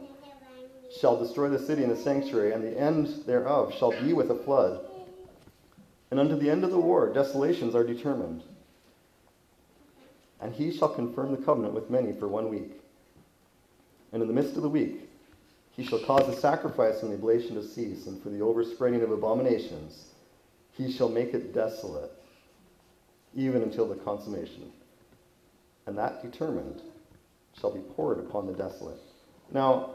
shall 1.01 1.19
destroy 1.19 1.49
the 1.49 1.59
city 1.59 1.83
and 1.83 1.91
the 1.91 1.97
sanctuary, 1.97 2.53
and 2.53 2.63
the 2.63 2.79
end 2.79 3.25
thereof 3.25 3.73
shall 3.73 3.91
be 4.03 4.13
with 4.13 4.31
a 4.31 4.35
flood. 4.35 4.79
And 6.11 6.21
unto 6.21 6.37
the 6.37 6.51
end 6.51 6.65
of 6.65 6.71
the 6.71 6.79
war, 6.79 7.11
desolations 7.11 7.75
are 7.75 7.83
determined. 7.83 8.43
And 10.39 10.55
he 10.55 10.71
shall 10.71 10.91
confirm 10.91 11.31
the 11.31 11.43
covenant 11.43 11.73
with 11.73 11.89
many 11.89 12.13
for 12.13 12.29
one 12.29 12.51
week. 12.51 12.79
And 14.13 14.21
in 14.21 14.29
the 14.29 14.35
midst 14.35 14.57
of 14.57 14.63
the 14.63 14.69
week, 14.69 15.09
he 15.71 15.83
shall 15.83 16.01
cause 16.01 16.27
the 16.27 16.39
sacrifice 16.39 17.03
and 17.03 17.11
the 17.11 17.17
oblation 17.17 17.55
to 17.55 17.67
cease, 17.67 18.07
and 18.07 18.23
for 18.23 18.29
the 18.29 18.43
overspreading 18.43 19.01
of 19.01 19.11
abominations, 19.11 20.11
he 20.73 20.93
shall 20.93 21.09
make 21.09 21.33
it 21.33 21.55
desolate, 21.55 22.13
even 23.35 23.63
until 23.63 23.89
the 23.89 23.95
consummation. 23.95 24.71
And 25.87 25.97
that 25.97 26.23
determined 26.23 26.83
shall 27.59 27.73
be 27.73 27.81
poured 27.81 28.19
upon 28.19 28.47
the 28.47 28.53
desolate. 28.53 29.01
Now, 29.53 29.91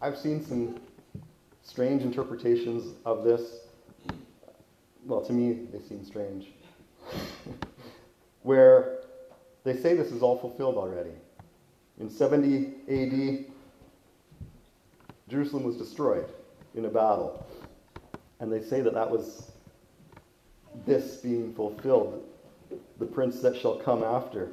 I've 0.00 0.18
seen 0.18 0.44
some 0.44 0.80
strange 1.62 2.02
interpretations 2.02 2.94
of 3.04 3.24
this. 3.24 3.60
Well, 5.04 5.20
to 5.22 5.32
me, 5.32 5.66
they 5.72 5.80
seem 5.80 6.04
strange. 6.04 6.48
Where 8.42 8.98
they 9.64 9.76
say 9.76 9.94
this 9.94 10.12
is 10.12 10.22
all 10.22 10.38
fulfilled 10.38 10.76
already. 10.76 11.12
In 12.00 12.10
70 12.10 12.66
AD, 12.88 13.44
Jerusalem 15.28 15.64
was 15.64 15.76
destroyed 15.76 16.26
in 16.74 16.84
a 16.84 16.88
battle. 16.88 17.46
And 18.40 18.52
they 18.52 18.62
say 18.62 18.80
that 18.80 18.94
that 18.94 19.10
was 19.10 19.50
this 20.86 21.16
being 21.16 21.54
fulfilled. 21.54 22.24
The 22.98 23.06
prince 23.06 23.40
that 23.40 23.56
shall 23.56 23.76
come 23.76 24.02
after 24.02 24.50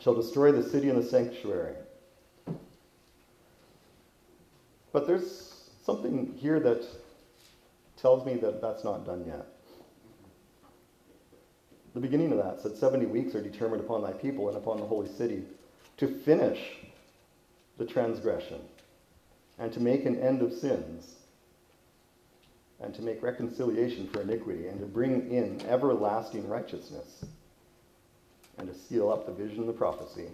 shall 0.00 0.14
destroy 0.14 0.52
the 0.52 0.62
city 0.62 0.88
and 0.88 1.02
the 1.02 1.06
sanctuary. 1.06 1.74
But 4.92 5.06
there's 5.06 5.70
something 5.84 6.34
here 6.36 6.60
that 6.60 6.84
tells 7.96 8.24
me 8.24 8.34
that 8.36 8.60
that's 8.60 8.84
not 8.84 9.04
done 9.04 9.24
yet. 9.26 9.46
The 11.94 12.00
beginning 12.00 12.32
of 12.32 12.38
that 12.38 12.60
said 12.60 12.76
70 12.76 13.06
weeks 13.06 13.34
are 13.34 13.42
determined 13.42 13.82
upon 13.82 14.02
thy 14.02 14.12
people 14.12 14.48
and 14.48 14.56
upon 14.56 14.78
the 14.78 14.86
holy 14.86 15.08
city 15.08 15.42
to 15.96 16.06
finish 16.06 16.60
the 17.76 17.84
transgression 17.84 18.60
and 19.58 19.72
to 19.72 19.80
make 19.80 20.04
an 20.04 20.20
end 20.20 20.42
of 20.42 20.52
sins 20.52 21.14
and 22.80 22.94
to 22.94 23.02
make 23.02 23.22
reconciliation 23.22 24.08
for 24.08 24.20
iniquity 24.22 24.68
and 24.68 24.78
to 24.80 24.86
bring 24.86 25.30
in 25.32 25.60
everlasting 25.66 26.48
righteousness 26.48 27.24
and 28.58 28.68
to 28.68 28.74
seal 28.78 29.10
up 29.10 29.26
the 29.26 29.32
vision 29.32 29.60
of 29.60 29.66
the 29.66 29.72
prophecy 29.72 30.26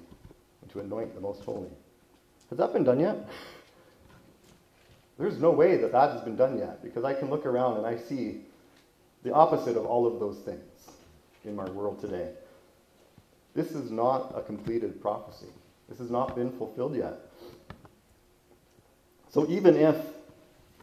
and 0.60 0.70
to 0.70 0.80
anoint 0.80 1.14
the 1.14 1.20
most 1.20 1.42
holy. 1.44 1.70
Has 2.50 2.58
that 2.58 2.72
been 2.72 2.84
done 2.84 3.00
yet? 3.00 3.26
There's 5.18 5.38
no 5.38 5.50
way 5.50 5.76
that 5.76 5.92
that 5.92 6.12
has 6.12 6.20
been 6.22 6.36
done 6.36 6.58
yet 6.58 6.82
because 6.82 7.04
I 7.04 7.14
can 7.14 7.30
look 7.30 7.46
around 7.46 7.76
and 7.76 7.86
I 7.86 7.96
see 7.96 8.40
the 9.22 9.32
opposite 9.32 9.76
of 9.76 9.86
all 9.86 10.06
of 10.06 10.18
those 10.18 10.38
things 10.38 10.60
in 11.44 11.54
my 11.54 11.68
world 11.70 12.00
today. 12.00 12.32
This 13.54 13.70
is 13.70 13.90
not 13.90 14.32
a 14.36 14.42
completed 14.42 15.00
prophecy. 15.00 15.52
This 15.88 15.98
has 15.98 16.10
not 16.10 16.34
been 16.34 16.50
fulfilled 16.58 16.96
yet. 16.96 17.14
So 19.30 19.48
even 19.48 19.76
if 19.76 19.96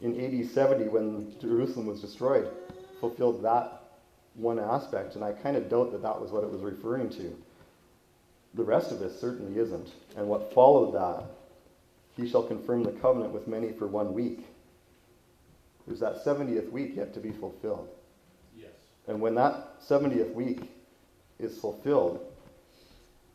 in 0.02 0.20
AD 0.20 0.50
70, 0.50 0.86
when 0.86 1.34
Jerusalem 1.40 1.88
was 1.88 2.02
destroyed, 2.02 2.50
fulfilled 3.00 3.44
that 3.44 3.82
one 4.36 4.60
aspect, 4.60 5.16
and 5.16 5.24
I 5.24 5.34
kind 5.34 5.58
of 5.58 5.70
doubt 5.70 5.92
that 5.92 6.02
that 6.02 6.20
was 6.20 6.32
what 6.32 6.44
it 6.44 6.52
was 6.52 6.62
referring 6.62 7.10
to, 7.12 7.36
the 8.54 8.64
rest 8.64 8.92
of 8.92 9.00
this 9.00 9.20
certainly 9.20 9.60
isn't. 9.60 9.90
And 10.18 10.28
what 10.28 10.54
followed 10.54 10.94
that, 10.94 11.26
he 12.18 12.30
shall 12.30 12.44
confirm 12.44 12.84
the 12.84 12.92
covenant 12.92 13.34
with 13.34 13.48
many 13.48 13.72
for 13.72 13.88
one 13.88 14.14
week. 14.14 14.46
There's 15.88 16.00
that 16.00 16.24
70th 16.24 16.72
week 16.72 16.96
yet 16.96 17.14
to 17.14 17.20
be 17.20 17.32
fulfilled. 17.32 17.90
And 19.08 19.20
when 19.20 19.36
that 19.36 19.82
70th 19.82 20.34
week 20.34 20.72
is 21.40 21.58
fulfilled, 21.58 22.20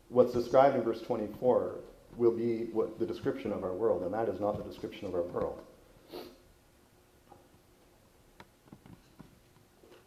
what's 0.09 0.33
described 0.33 0.75
in 0.75 0.83
verse 0.83 1.01
24 1.01 1.75
will 2.15 2.31
be 2.31 2.65
what 2.71 2.97
the 2.99 3.05
description 3.05 3.51
of 3.51 3.63
our 3.63 3.73
world, 3.73 4.03
and 4.03 4.13
that 4.13 4.29
is 4.29 4.39
not 4.39 4.57
the 4.57 4.63
description 4.63 5.07
of 5.07 5.13
our 5.13 5.23
world. 5.23 5.61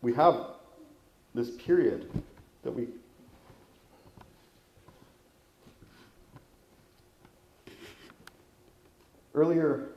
We 0.03 0.15
have 0.15 0.47
this 1.35 1.51
period 1.51 2.11
that 2.65 2.73
we 2.73 2.89
earlier 9.35 9.91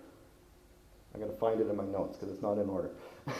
I 1.15 1.19
got 1.19 1.27
to 1.27 1.33
find 1.33 1.61
it 1.61 1.69
in 1.69 1.75
my 1.75 1.85
notes 1.85 2.17
because 2.17 2.33
it's 2.33 2.41
not 2.41 2.57
in 2.57 2.67
order. 2.69 2.89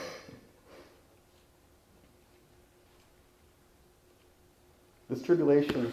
this 5.09 5.21
tribulation 5.23 5.91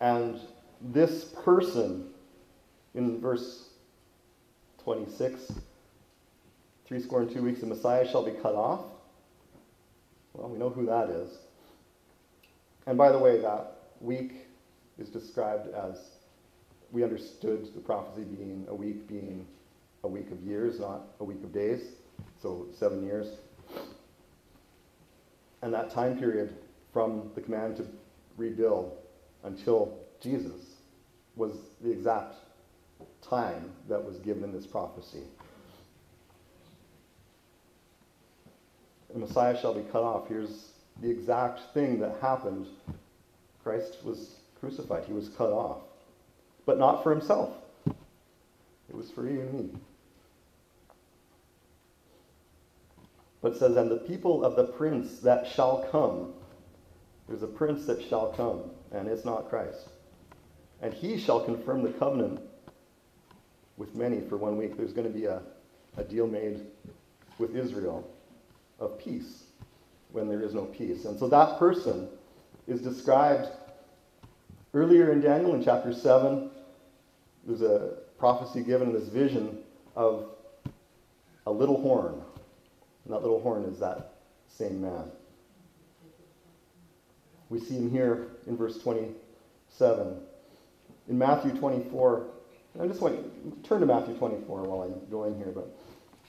and 0.00 0.40
this 0.80 1.24
person 1.44 2.08
in 2.94 3.20
verse 3.20 3.68
26 4.82 5.52
three 6.86 7.00
score 7.00 7.22
and 7.22 7.30
two 7.30 7.42
weeks 7.42 7.60
the 7.60 7.66
messiah 7.66 8.08
shall 8.10 8.24
be 8.24 8.32
cut 8.32 8.54
off 8.54 8.80
well 10.32 10.48
we 10.48 10.58
know 10.58 10.70
who 10.70 10.86
that 10.86 11.08
is 11.10 11.38
and 12.86 12.98
by 12.98 13.12
the 13.12 13.18
way 13.18 13.40
that 13.40 13.76
week 14.00 14.46
is 14.98 15.08
described 15.08 15.68
as 15.74 15.98
we 16.92 17.04
understood 17.04 17.68
the 17.74 17.80
prophecy 17.80 18.24
being 18.24 18.66
a 18.68 18.74
week 18.74 19.06
being 19.08 19.46
a 20.04 20.08
week 20.08 20.30
of 20.30 20.40
years 20.42 20.80
not 20.80 21.02
a 21.20 21.24
week 21.24 21.42
of 21.44 21.52
days 21.52 21.80
so 22.42 22.66
seven 22.78 23.04
years. 23.04 23.26
And 25.62 25.72
that 25.74 25.90
time 25.90 26.18
period 26.18 26.54
from 26.92 27.30
the 27.34 27.40
command 27.40 27.76
to 27.76 27.86
rebuild 28.36 28.96
until 29.44 29.98
Jesus 30.22 30.74
was 31.36 31.52
the 31.82 31.90
exact 31.90 32.34
time 33.22 33.72
that 33.88 34.02
was 34.02 34.16
given 34.18 34.44
in 34.44 34.52
this 34.52 34.66
prophecy. 34.66 35.22
The 39.12 39.18
Messiah 39.18 39.60
shall 39.60 39.74
be 39.74 39.82
cut 39.90 40.02
off. 40.02 40.28
Here's 40.28 40.70
the 41.02 41.10
exact 41.10 41.60
thing 41.74 42.00
that 42.00 42.16
happened. 42.20 42.66
Christ 43.62 43.98
was 44.04 44.36
crucified, 44.58 45.04
he 45.04 45.12
was 45.12 45.28
cut 45.30 45.50
off. 45.50 45.82
But 46.70 46.78
not 46.78 47.02
for 47.02 47.10
himself, 47.10 47.52
it 47.84 48.94
was 48.94 49.10
for 49.10 49.28
you 49.28 49.40
and 49.40 49.52
me. 49.52 49.70
But 53.42 53.54
it 53.54 53.58
says, 53.58 53.74
And 53.74 53.90
the 53.90 53.96
people 53.96 54.44
of 54.44 54.54
the 54.54 54.66
prince 54.66 55.18
that 55.18 55.48
shall 55.48 55.88
come, 55.90 56.32
there's 57.26 57.42
a 57.42 57.48
prince 57.48 57.86
that 57.86 58.00
shall 58.00 58.32
come, 58.34 58.70
and 58.92 59.08
it's 59.08 59.24
not 59.24 59.48
Christ. 59.48 59.88
And 60.80 60.94
he 60.94 61.18
shall 61.18 61.44
confirm 61.44 61.82
the 61.82 61.90
covenant 61.90 62.40
with 63.76 63.96
many 63.96 64.20
for 64.20 64.36
one 64.36 64.56
week. 64.56 64.76
There's 64.76 64.92
going 64.92 65.12
to 65.12 65.18
be 65.18 65.24
a, 65.24 65.42
a 65.96 66.04
deal 66.04 66.28
made 66.28 66.64
with 67.40 67.56
Israel 67.56 68.08
of 68.78 68.96
peace 68.96 69.42
when 70.12 70.28
there 70.28 70.40
is 70.40 70.54
no 70.54 70.66
peace. 70.66 71.04
And 71.04 71.18
so 71.18 71.26
that 71.30 71.58
person 71.58 72.08
is 72.68 72.80
described 72.80 73.48
earlier 74.74 75.12
in 75.12 75.20
Daniel 75.20 75.54
in 75.54 75.64
chapter 75.64 75.92
7. 75.92 76.49
There's 77.46 77.62
a 77.62 77.94
prophecy 78.18 78.62
given, 78.62 78.90
in 78.90 78.94
this 78.94 79.08
vision 79.08 79.58
of 79.96 80.30
a 81.46 81.50
little 81.50 81.80
horn. 81.80 82.14
And 83.04 83.14
that 83.14 83.22
little 83.22 83.40
horn 83.40 83.64
is 83.64 83.78
that 83.80 84.12
same 84.48 84.80
man. 84.80 85.10
We 87.48 87.58
see 87.58 87.74
him 87.74 87.90
here 87.90 88.28
in 88.46 88.56
verse 88.56 88.78
27. 88.78 90.16
In 91.08 91.18
Matthew 91.18 91.52
24, 91.52 92.26
I 92.80 92.86
just 92.86 93.00
want 93.00 93.16
to 93.16 93.68
turn 93.68 93.80
to 93.80 93.86
Matthew 93.86 94.14
24 94.14 94.62
while 94.62 94.82
I'm 94.82 95.10
going 95.10 95.36
here, 95.36 95.52
but 95.52 95.74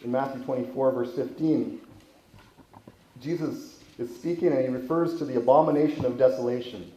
in 0.04 0.12
Matthew 0.12 0.44
24, 0.44 0.92
verse 0.92 1.14
15, 1.14 1.82
Jesus 3.22 3.80
is 4.00 4.16
speaking 4.16 4.48
and 4.48 4.62
he 4.62 4.68
refers 4.70 5.20
to 5.20 5.26
the 5.26 5.38
abomination 5.38 6.06
of 6.06 6.18
desolation, 6.18 6.92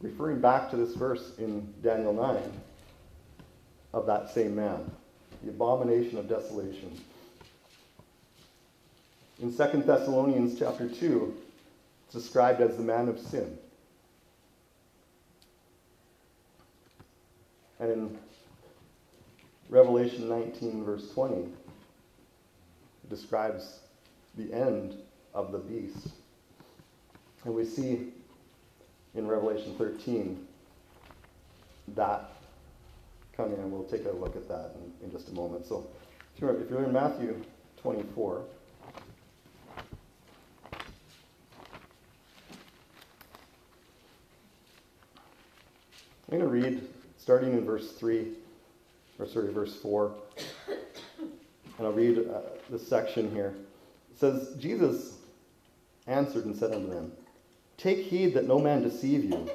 referring 0.00 0.40
back 0.40 0.70
to 0.70 0.76
this 0.76 0.94
verse 0.94 1.32
in 1.38 1.74
Daniel 1.82 2.12
9 2.12 2.36
of 3.92 4.06
that 4.06 4.30
same 4.30 4.56
man, 4.56 4.90
the 5.42 5.50
abomination 5.50 6.18
of 6.18 6.28
desolation. 6.28 7.00
In 9.40 9.54
2 9.54 9.82
Thessalonians 9.82 10.58
chapter 10.58 10.88
2, 10.88 11.34
it's 12.06 12.14
described 12.14 12.60
as 12.60 12.76
the 12.76 12.82
man 12.82 13.08
of 13.08 13.18
sin. 13.18 13.58
And 17.78 17.90
in 17.90 18.18
Revelation 19.68 20.28
19, 20.28 20.84
verse 20.84 21.10
20, 21.12 21.34
it 21.42 21.50
describes 23.10 23.80
the 24.36 24.52
end 24.52 24.96
of 25.34 25.52
the 25.52 25.58
beast. 25.58 26.08
And 27.44 27.54
we 27.54 27.64
see 27.64 28.12
in 29.14 29.26
Revelation 29.26 29.74
13 29.76 30.46
that 31.88 32.35
coming, 33.36 33.58
and 33.58 33.70
we'll 33.70 33.84
take 33.84 34.06
a 34.06 34.12
look 34.12 34.34
at 34.36 34.48
that 34.48 34.74
in, 34.76 35.06
in 35.06 35.12
just 35.12 35.28
a 35.28 35.32
moment. 35.32 35.66
So 35.66 35.86
if 36.34 36.40
you're, 36.40 36.58
if 36.60 36.70
you're 36.70 36.84
in 36.84 36.92
Matthew 36.92 37.42
24, 37.82 38.42
I'm 46.28 46.38
going 46.38 46.40
to 46.40 46.48
read 46.48 46.88
starting 47.18 47.52
in 47.52 47.64
verse 47.64 47.92
3, 47.92 48.28
or 49.18 49.26
sorry, 49.26 49.52
verse 49.52 49.76
4. 49.76 50.12
And 51.78 51.86
I'll 51.86 51.92
read 51.92 52.18
uh, 52.18 52.40
this 52.70 52.86
section 52.88 53.30
here. 53.32 53.54
It 54.10 54.18
says, 54.18 54.54
Jesus 54.58 55.18
answered 56.06 56.46
and 56.46 56.56
said 56.56 56.72
unto 56.72 56.88
them, 56.88 57.12
Take 57.76 57.98
heed 58.06 58.34
that 58.34 58.46
no 58.48 58.58
man 58.58 58.82
deceive 58.82 59.24
you. 59.24 59.50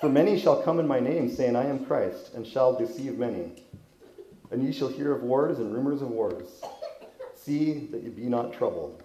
For 0.00 0.08
many 0.08 0.38
shall 0.38 0.62
come 0.62 0.80
in 0.80 0.86
my 0.86 1.00
name, 1.00 1.30
saying, 1.30 1.56
I 1.56 1.66
am 1.66 1.86
Christ, 1.86 2.34
and 2.34 2.46
shall 2.46 2.76
deceive 2.76 3.18
many. 3.18 3.52
And 4.50 4.62
ye 4.62 4.72
shall 4.72 4.88
hear 4.88 5.12
of 5.12 5.22
wars 5.22 5.58
and 5.58 5.74
rumors 5.74 6.02
of 6.02 6.10
wars. 6.10 6.62
See 7.34 7.86
that 7.90 8.02
ye 8.02 8.10
be 8.10 8.26
not 8.26 8.52
troubled. 8.52 9.02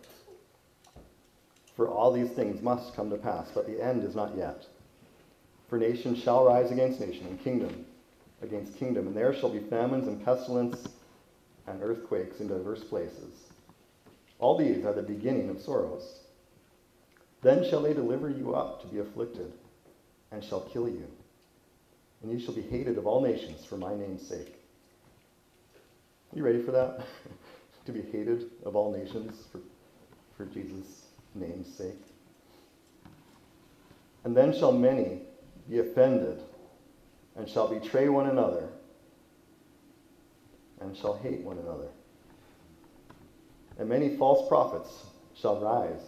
For 1.76 1.88
all 1.88 2.12
these 2.12 2.32
things 2.32 2.62
must 2.62 2.96
come 2.96 3.10
to 3.10 3.18
pass, 3.18 3.50
but 3.54 3.66
the 3.66 3.82
end 3.82 4.04
is 4.04 4.16
not 4.16 4.36
yet. 4.36 4.66
For 5.70 5.78
nation 5.78 6.16
shall 6.16 6.46
rise 6.46 6.72
against 6.72 7.00
nation, 7.00 7.28
and 7.28 7.42
kingdom 7.42 7.86
against 8.42 8.78
kingdom, 8.78 9.08
and 9.08 9.16
there 9.16 9.34
shall 9.34 9.50
be 9.50 9.60
famines 9.60 10.08
and 10.08 10.24
pestilence 10.24 10.88
and 11.68 11.82
earthquakes 11.84 12.40
in 12.40 12.48
divers 12.48 12.84
places. 12.84 13.52
All 14.40 14.58
these 14.58 14.86
are 14.86 14.94
the 14.94 15.04
beginning 15.04 15.50
of 15.50 15.62
sorrows. 15.62 16.22
Then 17.42 17.70
shall 17.70 17.82
they 17.82 17.94
deliver 17.94 18.30
you 18.30 18.56
up 18.56 18.82
to 18.82 18.88
be 18.88 19.00
afflicted, 19.00 19.54
and 20.32 20.44
shall 20.44 20.62
kill 20.62 20.88
you. 20.88 21.08
And 22.22 22.32
you 22.32 22.40
shall 22.40 22.54
be 22.54 22.62
hated 22.62 22.98
of 22.98 23.08
all 23.08 23.22
nations 23.22 23.66
for 23.66 23.78
my 23.78 23.96
name's 23.96 24.28
sake. 24.28 24.56
Are 26.32 26.38
you 26.38 26.44
ready 26.44 26.62
for 26.62 26.72
that? 26.72 27.06
to 27.86 27.92
be 27.92 28.02
hated 28.02 28.52
of 28.66 28.76
all 28.76 28.92
nations 28.92 29.46
for, 29.52 29.60
for 30.38 30.46
Jesus' 30.46 31.06
name's 31.34 31.74
sake? 31.76 32.04
And 34.24 34.36
then 34.36 34.54
shall 34.54 34.72
many 34.72 35.22
be 35.70 35.80
offended, 35.80 36.42
and 37.36 37.48
shall 37.48 37.68
betray 37.68 38.10
one 38.10 38.30
another, 38.30 38.68
and 40.82 40.96
shall 40.98 41.18
hate 41.18 41.42
one 41.42 41.58
another. 41.58 41.88
And 43.78 43.88
many 43.88 44.18
false 44.18 44.48
prophets 44.50 45.06
shall 45.36 45.62
rise, 45.62 46.02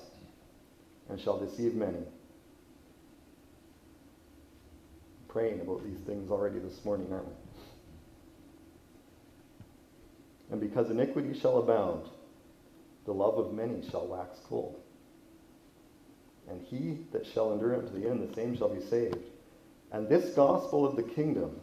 and 1.10 1.20
shall 1.20 1.40
deceive 1.40 1.74
many. 1.74 2.04
Praying 5.32 5.62
about 5.62 5.84
these 5.86 6.00
things 6.06 6.30
already 6.30 6.60
this 6.60 6.84
morning, 6.84 7.08
aren't 7.12 7.28
we? 7.28 7.34
And 10.52 10.60
because 10.60 10.92
iniquity 10.92 11.40
shall 11.40 11.60
abound, 11.60 12.10
the 13.06 13.14
love 13.14 13.38
of 13.38 13.54
many 13.54 13.82
shall 13.90 14.08
wax 14.08 14.38
cold. 14.50 14.82
And 16.50 16.62
he 16.62 17.06
that 17.14 17.26
shall 17.26 17.54
endure 17.54 17.78
unto 17.78 17.98
the 17.98 18.10
end, 18.10 18.28
the 18.28 18.34
same 18.36 18.58
shall 18.58 18.76
be 18.76 18.82
saved. 18.82 19.30
And 19.94 20.10
this 20.10 20.36
gospel 20.36 20.86
of 20.86 20.98
the 20.98 21.04
kingdom 21.04 21.62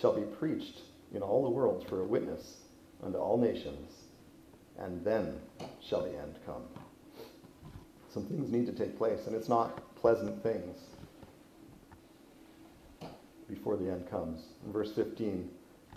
shall 0.00 0.16
be 0.16 0.22
preached 0.22 0.80
in 1.12 1.20
all 1.20 1.44
the 1.44 1.50
world 1.50 1.86
for 1.90 2.00
a 2.00 2.06
witness 2.06 2.56
unto 3.02 3.18
all 3.18 3.36
nations, 3.36 3.92
and 4.78 5.04
then 5.04 5.34
shall 5.86 6.04
the 6.04 6.18
end 6.18 6.36
come. 6.46 6.62
Some 8.14 8.24
things 8.24 8.50
need 8.50 8.64
to 8.66 8.72
take 8.72 8.96
place, 8.96 9.26
and 9.26 9.36
it's 9.36 9.48
not 9.48 9.94
pleasant 9.96 10.42
things 10.42 10.78
before 13.50 13.76
the 13.76 13.90
end 13.90 14.08
comes. 14.10 14.42
In 14.64 14.72
verse 14.72 14.92
15, 14.92 15.50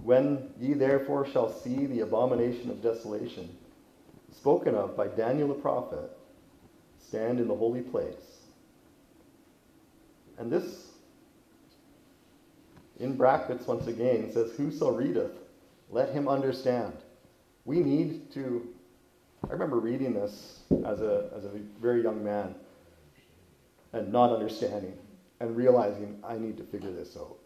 when 0.04 0.50
ye 0.60 0.74
therefore 0.74 1.26
shall 1.26 1.52
see 1.52 1.86
the 1.86 2.02
abomination 2.02 2.70
of 2.70 2.82
desolation, 2.82 3.56
spoken 4.32 4.76
of 4.76 4.98
by 4.98 5.08
Daniel 5.08 5.48
the 5.50 5.54
prophet, 5.54 6.12
stand 7.00 7.40
in 7.40 7.48
the 7.48 7.56
holy 7.56 7.82
place. 7.82 8.40
And 10.38 10.52
this 10.52 10.90
in 13.00 13.16
brackets 13.16 13.68
once 13.68 13.88
again 13.88 14.32
says, 14.32 14.52
Whoso 14.56 14.92
readeth, 14.92 15.32
let 15.90 16.10
him 16.10 16.28
understand. 16.28 16.94
We 17.66 17.80
need 17.80 18.32
to. 18.34 18.68
I 19.48 19.52
remember 19.52 19.80
reading 19.80 20.14
this 20.14 20.62
as 20.86 21.02
a, 21.02 21.30
as 21.36 21.44
a 21.46 21.52
very 21.82 22.02
young 22.02 22.24
man 22.24 22.56
and 23.92 24.12
not 24.12 24.32
understanding 24.32 24.98
and 25.42 25.56
realizing 25.56 26.20
I 26.24 26.38
need 26.38 26.58
to 26.58 26.64
figure 26.64 26.92
this 26.92 27.18
out. 27.18 27.38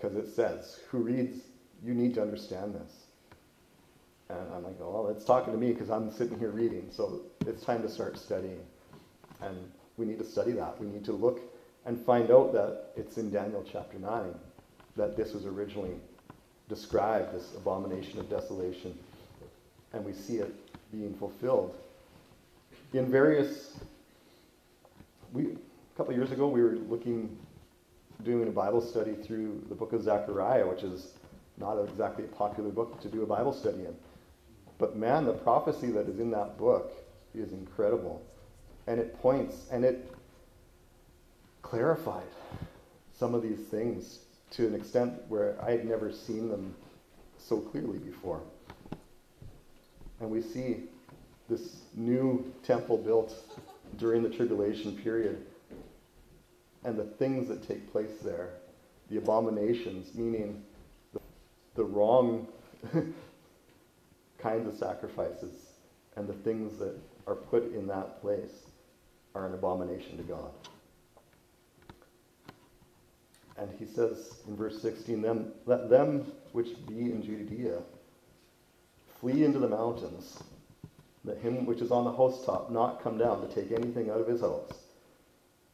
Because 0.00 0.16
it 0.16 0.34
says, 0.34 0.80
Who 0.90 0.98
reads, 0.98 1.40
you 1.84 1.94
need 1.94 2.14
to 2.14 2.22
understand 2.22 2.74
this. 2.74 2.92
And 4.30 4.38
I'm 4.54 4.62
like, 4.62 4.78
well, 4.78 5.08
it's 5.08 5.24
talking 5.24 5.52
to 5.52 5.58
me 5.58 5.72
because 5.72 5.90
I'm 5.90 6.10
sitting 6.12 6.38
here 6.38 6.50
reading. 6.50 6.88
So 6.90 7.22
it's 7.46 7.62
time 7.62 7.82
to 7.82 7.88
start 7.88 8.18
studying. 8.18 8.60
And 9.40 9.56
we 9.96 10.04
need 10.04 10.18
to 10.18 10.24
study 10.24 10.52
that. 10.52 10.78
We 10.80 10.86
need 10.86 11.04
to 11.06 11.12
look 11.12 11.40
and 11.86 11.98
find 12.04 12.30
out 12.30 12.52
that 12.52 12.90
it's 12.96 13.16
in 13.16 13.30
Daniel 13.30 13.64
chapter 13.70 13.98
9 13.98 14.34
that 14.96 15.16
this 15.16 15.32
was 15.32 15.46
originally 15.46 15.94
described, 16.68 17.34
this 17.34 17.54
abomination 17.56 18.18
of 18.18 18.28
desolation. 18.28 18.98
And 19.92 20.04
we 20.04 20.12
see 20.12 20.36
it 20.36 20.54
being 20.92 21.14
fulfilled. 21.14 21.74
In 22.92 23.10
various, 23.10 23.78
we, 25.32 25.44
a 25.44 25.96
couple 25.96 26.12
years 26.12 26.32
ago, 26.32 26.48
we 26.48 26.60
were 26.60 26.76
looking, 26.76 27.38
doing 28.24 28.48
a 28.48 28.52
Bible 28.52 28.80
study 28.80 29.14
through 29.14 29.64
the 29.68 29.74
book 29.74 29.92
of 29.92 30.02
Zechariah, 30.02 30.66
which 30.68 30.82
is 30.82 31.12
not 31.56 31.78
exactly 31.78 32.24
a 32.24 32.28
popular 32.28 32.70
book 32.70 33.00
to 33.00 33.08
do 33.08 33.22
a 33.22 33.26
Bible 33.26 33.52
study 33.52 33.80
in. 33.80 33.94
But 34.78 34.96
man, 34.96 35.24
the 35.24 35.32
prophecy 35.32 35.90
that 35.92 36.08
is 36.08 36.20
in 36.20 36.30
that 36.30 36.58
book 36.58 36.92
is 37.34 37.52
incredible. 37.52 38.22
And 38.86 38.98
it 39.00 39.20
points 39.20 39.66
and 39.70 39.84
it 39.84 40.10
clarified 41.62 42.26
some 43.18 43.34
of 43.34 43.42
these 43.42 43.58
things 43.70 44.20
to 44.52 44.66
an 44.66 44.74
extent 44.74 45.14
where 45.28 45.56
I 45.62 45.72
had 45.72 45.84
never 45.84 46.12
seen 46.12 46.48
them 46.48 46.74
so 47.38 47.58
clearly 47.58 47.98
before. 47.98 48.40
And 50.20 50.30
we 50.30 50.42
see 50.42 50.84
this 51.48 51.76
new 51.94 52.52
temple 52.62 52.98
built 52.98 53.34
during 53.96 54.22
the 54.22 54.30
tribulation 54.30 54.96
period 54.96 55.44
and 56.84 56.98
the 56.98 57.04
things 57.04 57.48
that 57.48 57.66
take 57.66 57.90
place 57.90 58.18
there, 58.22 58.50
the 59.10 59.18
abominations, 59.18 60.14
meaning 60.14 60.62
the, 61.12 61.20
the 61.74 61.84
wrong 61.84 62.46
kinds 64.38 64.68
of 64.68 64.74
sacrifices, 64.78 65.66
and 66.16 66.28
the 66.28 66.34
things 66.34 66.78
that 66.78 66.94
are 67.26 67.34
put 67.34 67.72
in 67.74 67.86
that 67.86 68.20
place 68.20 68.66
are 69.34 69.46
an 69.46 69.54
abomination 69.54 70.16
to 70.16 70.22
God. 70.22 70.50
And 73.56 73.70
he 73.78 73.86
says 73.86 74.36
in 74.46 74.56
verse 74.56 74.80
16, 74.80 75.20
them, 75.20 75.52
let 75.66 75.90
them 75.90 76.30
which 76.52 76.68
be 76.86 77.10
in 77.10 77.22
Judea 77.22 77.82
flee 79.20 79.44
into 79.44 79.58
the 79.58 79.68
mountains. 79.68 80.42
Let 81.24 81.38
him 81.38 81.66
which 81.66 81.80
is 81.80 81.90
on 81.90 82.04
the 82.04 82.12
housetop 82.12 82.70
not 82.70 83.02
come 83.02 83.18
down 83.18 83.46
to 83.46 83.54
take 83.54 83.72
anything 83.72 84.10
out 84.10 84.20
of 84.20 84.28
his 84.28 84.40
house. 84.40 84.72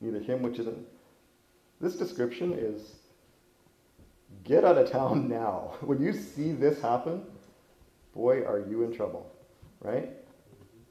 Neither 0.00 0.20
him 0.20 0.42
which 0.42 0.58
is 0.58 0.66
in. 0.66 0.86
This 1.84 1.96
description 1.96 2.54
is 2.54 2.80
get 4.42 4.64
out 4.64 4.78
of 4.78 4.90
town 4.90 5.28
now. 5.40 5.74
When 5.82 6.00
you 6.00 6.14
see 6.14 6.52
this 6.52 6.80
happen, 6.80 7.22
boy, 8.14 8.42
are 8.42 8.64
you 8.66 8.84
in 8.84 8.96
trouble, 8.96 9.30
right? 9.82 10.08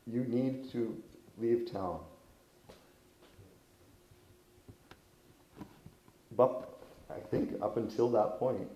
You 0.05 0.23
need 0.25 0.71
to 0.71 0.95
leave 1.39 1.71
town. 1.71 1.99
But 6.37 6.77
I 7.09 7.19
think 7.31 7.59
up 7.63 7.77
until 7.77 8.11
that 8.11 8.37
point, 8.37 8.69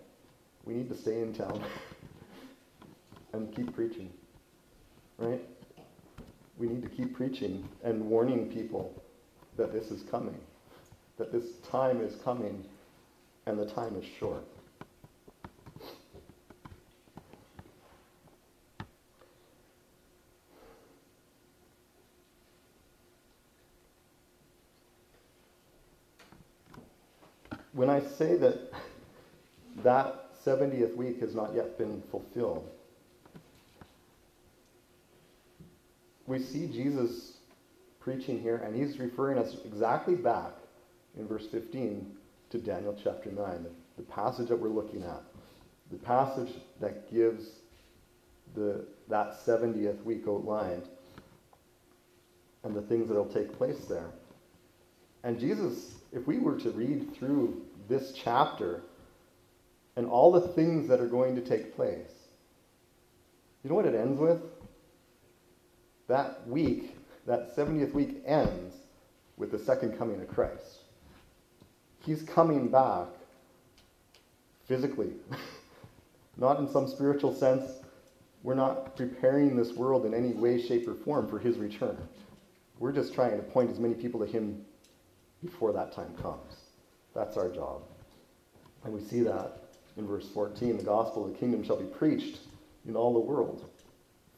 we 0.65 0.73
need 0.73 0.89
to 0.89 0.97
stay 0.97 1.21
in 1.21 1.35
town 1.35 1.63
and 3.33 3.55
keep 3.55 3.75
preaching, 3.75 4.09
right? 5.19 5.47
We 6.57 6.67
need 6.67 6.81
to 6.81 6.89
keep 6.89 7.15
preaching 7.15 7.69
and 7.83 8.09
warning 8.09 8.51
people 8.51 9.03
that 9.55 9.71
this 9.71 9.91
is 9.91 10.01
coming, 10.01 10.39
that 11.17 11.31
this 11.31 11.45
time 11.71 12.01
is 12.01 12.15
coming, 12.23 12.63
and 13.45 13.57
the 13.57 13.65
time 13.65 13.95
is 13.95 14.05
short. 14.19 14.43
when 27.77 27.91
I 27.91 28.01
say 28.17 28.35
that 28.37 28.73
that 29.83 30.43
70th 30.43 30.95
week 30.95 31.19
has 31.21 31.35
not 31.35 31.53
yet 31.53 31.77
been 31.77 32.01
fulfilled, 32.09 32.67
we 36.25 36.39
see 36.39 36.65
Jesus 36.65 37.37
preaching 37.99 38.41
here, 38.41 38.57
and 38.57 38.75
he's 38.75 38.97
referring 38.97 39.37
us 39.37 39.55
exactly 39.63 40.15
back 40.15 40.53
in 41.17 41.27
verse 41.27 41.47
15 41.47 42.15
to 42.49 42.57
Daniel 42.57 42.97
chapter 43.01 43.31
9, 43.31 43.63
the, 43.63 43.71
the 43.97 44.03
passage 44.03 44.49
that 44.49 44.59
we're 44.59 44.69
looking 44.69 45.03
at, 45.03 45.21
the 45.91 45.97
passage 45.97 46.53
that 46.79 47.11
gives 47.11 47.45
the, 48.55 48.85
that 49.09 49.37
70th 49.45 50.03
week 50.03 50.23
outlined 50.27 50.83
and 52.63 52.75
the 52.75 52.81
things 52.81 53.07
that 53.07 53.15
will 53.15 53.25
take 53.25 53.57
place 53.57 53.85
there. 53.85 54.11
And 55.23 55.39
Jesus, 55.39 55.95
if 56.13 56.27
we 56.27 56.39
were 56.39 56.59
to 56.59 56.71
read 56.71 57.15
through 57.15 57.61
this 57.87 58.13
chapter 58.13 58.81
and 59.95 60.07
all 60.07 60.31
the 60.31 60.47
things 60.49 60.87
that 60.87 60.99
are 60.99 61.07
going 61.07 61.35
to 61.35 61.41
take 61.41 61.75
place. 61.75 62.11
You 63.63 63.69
know 63.69 63.75
what 63.75 63.85
it 63.85 63.95
ends 63.95 64.19
with? 64.19 64.41
That 66.07 66.47
week, 66.47 66.95
that 67.25 67.55
70th 67.55 67.93
week 67.93 68.21
ends 68.25 68.75
with 69.37 69.51
the 69.51 69.59
second 69.59 69.97
coming 69.97 70.21
of 70.21 70.27
Christ. 70.27 70.83
He's 72.07 72.23
coming 72.23 72.69
back 72.69 73.07
physically, 74.65 75.11
not 76.37 76.57
in 76.57 76.69
some 76.69 76.87
spiritual 76.87 77.35
sense. 77.35 77.69
We're 78.43 78.55
not 78.55 78.95
preparing 78.95 79.57
this 79.57 79.73
world 79.73 80.05
in 80.05 80.13
any 80.13 80.31
way, 80.31 80.65
shape, 80.65 80.87
or 80.87 80.93
form 80.93 81.27
for 81.27 81.37
his 81.37 81.57
return. 81.57 81.97
We're 82.79 82.93
just 82.93 83.13
trying 83.13 83.35
to 83.35 83.43
point 83.43 83.71
as 83.71 83.77
many 83.77 83.93
people 83.93 84.21
to 84.21 84.25
him 84.25 84.63
before 85.43 85.73
that 85.73 85.91
time 85.91 86.15
comes. 86.21 86.55
That's 87.13 87.35
our 87.35 87.49
job. 87.49 87.81
And 88.85 88.93
we 88.93 89.01
see 89.01 89.19
that 89.23 89.63
in 89.97 90.07
verse 90.07 90.29
14 90.33 90.77
the 90.77 90.83
gospel 90.83 91.25
of 91.25 91.33
the 91.33 91.37
kingdom 91.37 91.61
shall 91.61 91.75
be 91.75 91.87
preached 91.87 92.37
in 92.87 92.95
all 92.95 93.11
the 93.11 93.19
world 93.19 93.69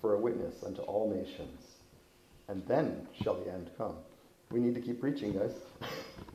for 0.02 0.16
a 0.16 0.20
witness 0.20 0.64
unto 0.64 0.82
all 0.82 1.14
nations. 1.14 1.76
And 2.48 2.66
then 2.66 3.08
shall 3.22 3.36
the 3.36 3.52
end 3.52 3.70
come. 3.78 3.94
We 4.50 4.60
need 4.60 4.74
to 4.74 4.82
keep 4.82 5.00
preaching, 5.00 5.34
guys. 5.34 5.54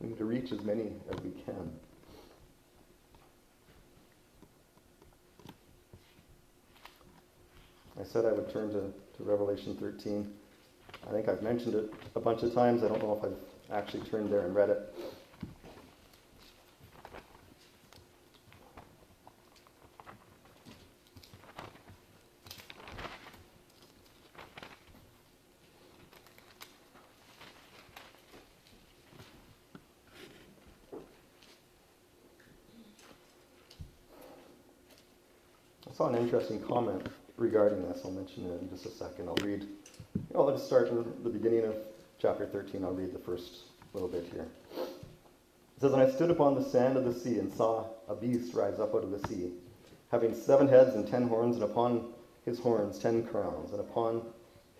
we 0.00 0.08
need 0.08 0.18
to 0.18 0.24
reach 0.24 0.52
as 0.52 0.62
many 0.62 0.92
as 1.12 1.20
we 1.22 1.30
can. 1.44 1.72
I 8.00 8.04
said 8.04 8.24
I 8.24 8.32
would 8.32 8.52
turn 8.52 8.70
to, 8.70 8.80
to 8.80 9.22
Revelation 9.22 9.76
13. 9.76 10.32
I 11.08 11.10
think 11.10 11.28
I've 11.28 11.42
mentioned 11.42 11.74
it 11.74 11.92
a 12.14 12.20
bunch 12.20 12.42
of 12.42 12.54
times. 12.54 12.84
I 12.84 12.88
don't 12.88 13.02
know 13.02 13.18
if 13.20 13.24
I've 13.24 13.76
actually 13.76 14.02
turned 14.08 14.32
there 14.32 14.46
and 14.46 14.54
read 14.54 14.70
it. 14.70 14.94
Saw 35.94 36.08
an 36.08 36.16
interesting 36.16 36.60
comment 36.60 37.08
regarding 37.36 37.82
this. 37.88 38.02
I'll 38.04 38.10
mention 38.10 38.46
it 38.50 38.60
in 38.60 38.68
just 38.70 38.86
a 38.86 38.90
second. 38.90 39.28
I'll 39.28 39.46
read, 39.46 39.66
oh, 40.34 40.44
let's 40.44 40.62
start 40.62 40.88
in 40.88 41.04
the 41.22 41.30
beginning 41.30 41.64
of 41.64 41.76
chapter 42.20 42.46
13. 42.46 42.84
I'll 42.84 42.92
read 42.92 43.12
the 43.12 43.18
first 43.18 43.62
little 43.94 44.08
bit 44.08 44.26
here. 44.32 44.46
It 44.76 45.80
says, 45.80 45.92
And 45.92 46.02
I 46.02 46.10
stood 46.10 46.30
upon 46.30 46.54
the 46.54 46.64
sand 46.64 46.96
of 46.96 47.04
the 47.04 47.14
sea 47.14 47.38
and 47.38 47.52
saw 47.52 47.86
a 48.08 48.14
beast 48.14 48.54
rise 48.54 48.78
up 48.78 48.94
out 48.94 49.04
of 49.04 49.10
the 49.10 49.26
sea, 49.28 49.52
having 50.10 50.34
seven 50.34 50.68
heads 50.68 50.94
and 50.94 51.06
ten 51.06 51.28
horns, 51.28 51.56
and 51.56 51.64
upon 51.64 52.12
his 52.44 52.58
horns 52.58 52.98
ten 52.98 53.26
crowns, 53.26 53.72
and 53.72 53.80
upon 53.80 54.22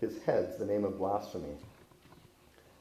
his 0.00 0.22
heads 0.22 0.58
the 0.58 0.66
name 0.66 0.84
of 0.84 0.98
blasphemy. 0.98 1.54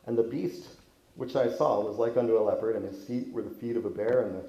And 0.06 0.18
the 0.18 0.24
beast 0.24 0.68
which 1.16 1.36
I 1.36 1.52
saw 1.52 1.82
was 1.82 1.98
like 1.98 2.18
unto 2.18 2.38
a 2.38 2.42
leopard, 2.44 2.76
and 2.76 2.86
his 2.86 3.04
feet 3.06 3.32
were 3.32 3.42
the 3.42 3.50
feet 3.50 3.76
of 3.76 3.86
a 3.86 3.90
bear, 3.90 4.22
and 4.22 4.36
the 4.36 4.46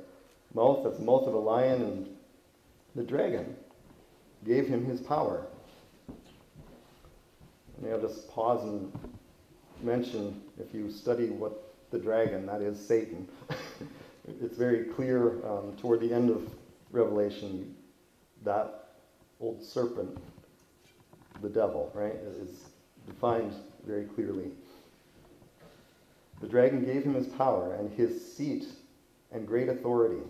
mouth 0.55 0.87
as 0.87 0.99
the 0.99 1.05
mouth 1.05 1.27
of 1.27 1.35
a 1.35 1.39
lion, 1.39 1.83
and 1.83 2.17
the 2.95 3.03
dragon 3.03 3.55
gave 4.47 4.67
him 4.67 4.85
his 4.85 5.01
power. 5.01 5.47
And 7.77 7.93
I'll 7.93 8.01
just 8.01 8.29
pause 8.29 8.65
and 8.65 8.93
mention 9.83 10.43
if 10.59 10.75
you 10.75 10.91
study 10.91 11.29
what 11.29 11.75
the 11.91 11.99
dragon, 11.99 12.47
that 12.47 12.61
is 12.61 12.79
Satan, 12.79 13.29
it's 14.41 14.57
very 14.57 14.85
clear 14.85 15.45
um, 15.47 15.77
toward 15.81 16.01
the 16.01 16.13
end 16.13 16.31
of 16.31 16.51
Revelation 16.91 17.75
that 18.45 18.89
old 19.41 19.63
serpent, 19.63 20.19
the 21.43 21.49
devil, 21.49 21.91
right, 21.95 22.17
is 22.41 22.65
defined 23.07 23.55
very 23.87 24.05
clearly. 24.05 24.51
The 26.41 26.49
dragon 26.49 26.85
gave 26.85 27.05
him 27.05 27.15
his 27.15 27.27
power 27.27 27.75
and 27.75 27.93
his 27.93 28.35
seat 28.35 28.67
and 29.33 29.47
great 29.47 29.69
authority. 29.69 30.23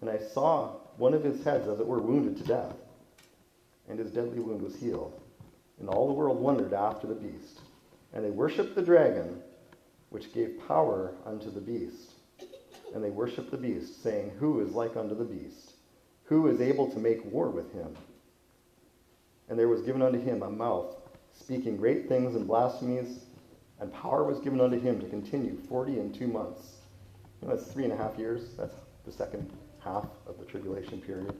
And 0.00 0.08
I 0.08 0.18
saw 0.18 0.76
one 0.96 1.14
of 1.14 1.24
his 1.24 1.42
heads, 1.44 1.68
as 1.68 1.80
it 1.80 1.86
were, 1.86 2.00
wounded 2.00 2.36
to 2.38 2.44
death, 2.44 2.74
and 3.88 3.98
his 3.98 4.10
deadly 4.10 4.40
wound 4.40 4.62
was 4.62 4.76
healed. 4.76 5.20
And 5.78 5.88
all 5.88 6.06
the 6.06 6.14
world 6.14 6.40
wondered 6.40 6.72
after 6.72 7.06
the 7.06 7.14
beast. 7.14 7.60
And 8.12 8.24
they 8.24 8.30
worshipped 8.30 8.74
the 8.74 8.82
dragon, 8.82 9.40
which 10.10 10.32
gave 10.32 10.60
power 10.66 11.14
unto 11.24 11.50
the 11.50 11.60
beast. 11.60 12.12
And 12.94 13.02
they 13.04 13.10
worshipped 13.10 13.50
the 13.50 13.56
beast, 13.56 14.02
saying, 14.02 14.32
Who 14.38 14.60
is 14.60 14.72
like 14.72 14.96
unto 14.96 15.14
the 15.14 15.24
beast? 15.24 15.72
Who 16.24 16.48
is 16.48 16.60
able 16.60 16.90
to 16.90 16.98
make 16.98 17.24
war 17.24 17.50
with 17.50 17.72
him? 17.72 17.96
And 19.48 19.58
there 19.58 19.68
was 19.68 19.82
given 19.82 20.02
unto 20.02 20.20
him 20.20 20.42
a 20.42 20.50
mouth, 20.50 20.96
speaking 21.38 21.76
great 21.76 22.08
things 22.08 22.36
and 22.36 22.46
blasphemies, 22.46 23.24
and 23.80 23.92
power 23.92 24.24
was 24.24 24.38
given 24.40 24.60
unto 24.60 24.78
him 24.78 25.00
to 25.00 25.08
continue 25.08 25.56
forty 25.68 25.98
and 25.98 26.14
two 26.14 26.28
months. 26.28 26.76
You 27.40 27.48
know, 27.48 27.56
that's 27.56 27.70
three 27.72 27.84
and 27.84 27.92
a 27.92 27.96
half 27.96 28.18
years. 28.18 28.54
That's 28.56 28.74
the 29.04 29.12
second 29.12 29.50
half 29.84 30.06
of 30.26 30.38
the 30.38 30.44
tribulation 30.44 31.00
period. 31.00 31.34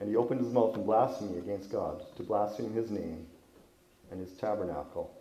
And 0.00 0.08
he 0.08 0.16
opened 0.16 0.40
his 0.40 0.52
mouth 0.52 0.76
in 0.76 0.84
blasphemy 0.84 1.38
against 1.38 1.70
God, 1.70 2.04
to 2.16 2.22
blaspheme 2.22 2.72
his 2.72 2.90
name 2.90 3.26
and 4.10 4.20
his 4.20 4.36
tabernacle 4.38 5.14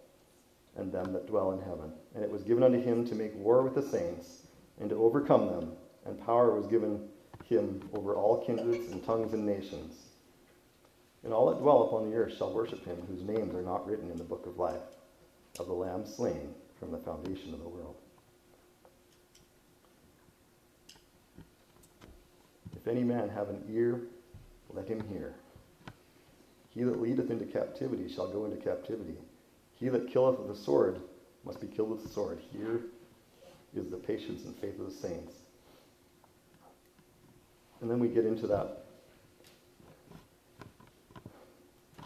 and 0.75 0.91
them 0.91 1.13
that 1.13 1.27
dwell 1.27 1.51
in 1.51 1.59
heaven. 1.59 1.93
And 2.15 2.23
it 2.23 2.31
was 2.31 2.43
given 2.43 2.63
unto 2.63 2.81
him 2.81 3.05
to 3.07 3.15
make 3.15 3.35
war 3.35 3.61
with 3.61 3.75
the 3.75 3.81
saints 3.81 4.47
and 4.79 4.89
to 4.89 4.95
overcome 4.95 5.47
them, 5.47 5.73
and 6.05 6.19
power 6.25 6.55
was 6.55 6.67
given 6.67 7.07
him 7.45 7.87
over 7.93 8.15
all 8.15 8.43
kindreds 8.45 8.91
and 8.91 9.03
tongues 9.05 9.33
and 9.33 9.45
nations. 9.45 9.95
And 11.23 11.31
all 11.31 11.49
that 11.49 11.59
dwell 11.59 11.83
upon 11.83 12.09
the 12.09 12.15
earth 12.15 12.35
shall 12.37 12.53
worship 12.53 12.83
him, 12.85 12.97
whose 13.07 13.23
names 13.23 13.53
are 13.53 13.61
not 13.61 13.87
written 13.87 14.09
in 14.11 14.17
the 14.17 14.23
book 14.23 14.45
of 14.45 14.57
life 14.57 14.81
of 15.59 15.67
the 15.67 15.73
Lamb 15.73 16.05
slain 16.05 16.53
from 16.79 16.91
the 16.91 16.97
foundation 16.97 17.53
of 17.53 17.61
the 17.61 17.69
world. 17.69 17.95
If 22.83 22.91
any 22.91 23.03
man 23.05 23.29
have 23.29 23.47
an 23.47 23.63
ear, 23.71 24.01
let 24.73 24.89
him 24.89 25.01
hear. 25.07 25.35
He 26.69 26.83
that 26.83 27.01
leadeth 27.01 27.29
into 27.31 27.45
captivity 27.45 28.13
shall 28.13 28.27
go 28.27 28.43
into 28.43 28.57
captivity. 28.57 29.15
He 29.79 29.87
that 29.87 30.11
killeth 30.11 30.39
with 30.39 30.49
the 30.49 30.55
sword 30.55 30.99
must 31.45 31.61
be 31.61 31.67
killed 31.67 31.91
with 31.91 32.03
the 32.03 32.09
sword. 32.09 32.39
Here 32.51 32.81
is 33.73 33.89
the 33.89 33.95
patience 33.95 34.43
and 34.43 34.53
faith 34.57 34.77
of 34.79 34.87
the 34.87 34.91
saints. 34.91 35.33
And 37.79 37.89
then 37.89 37.99
we 37.99 38.09
get 38.09 38.25
into 38.25 38.47
that 38.47 38.79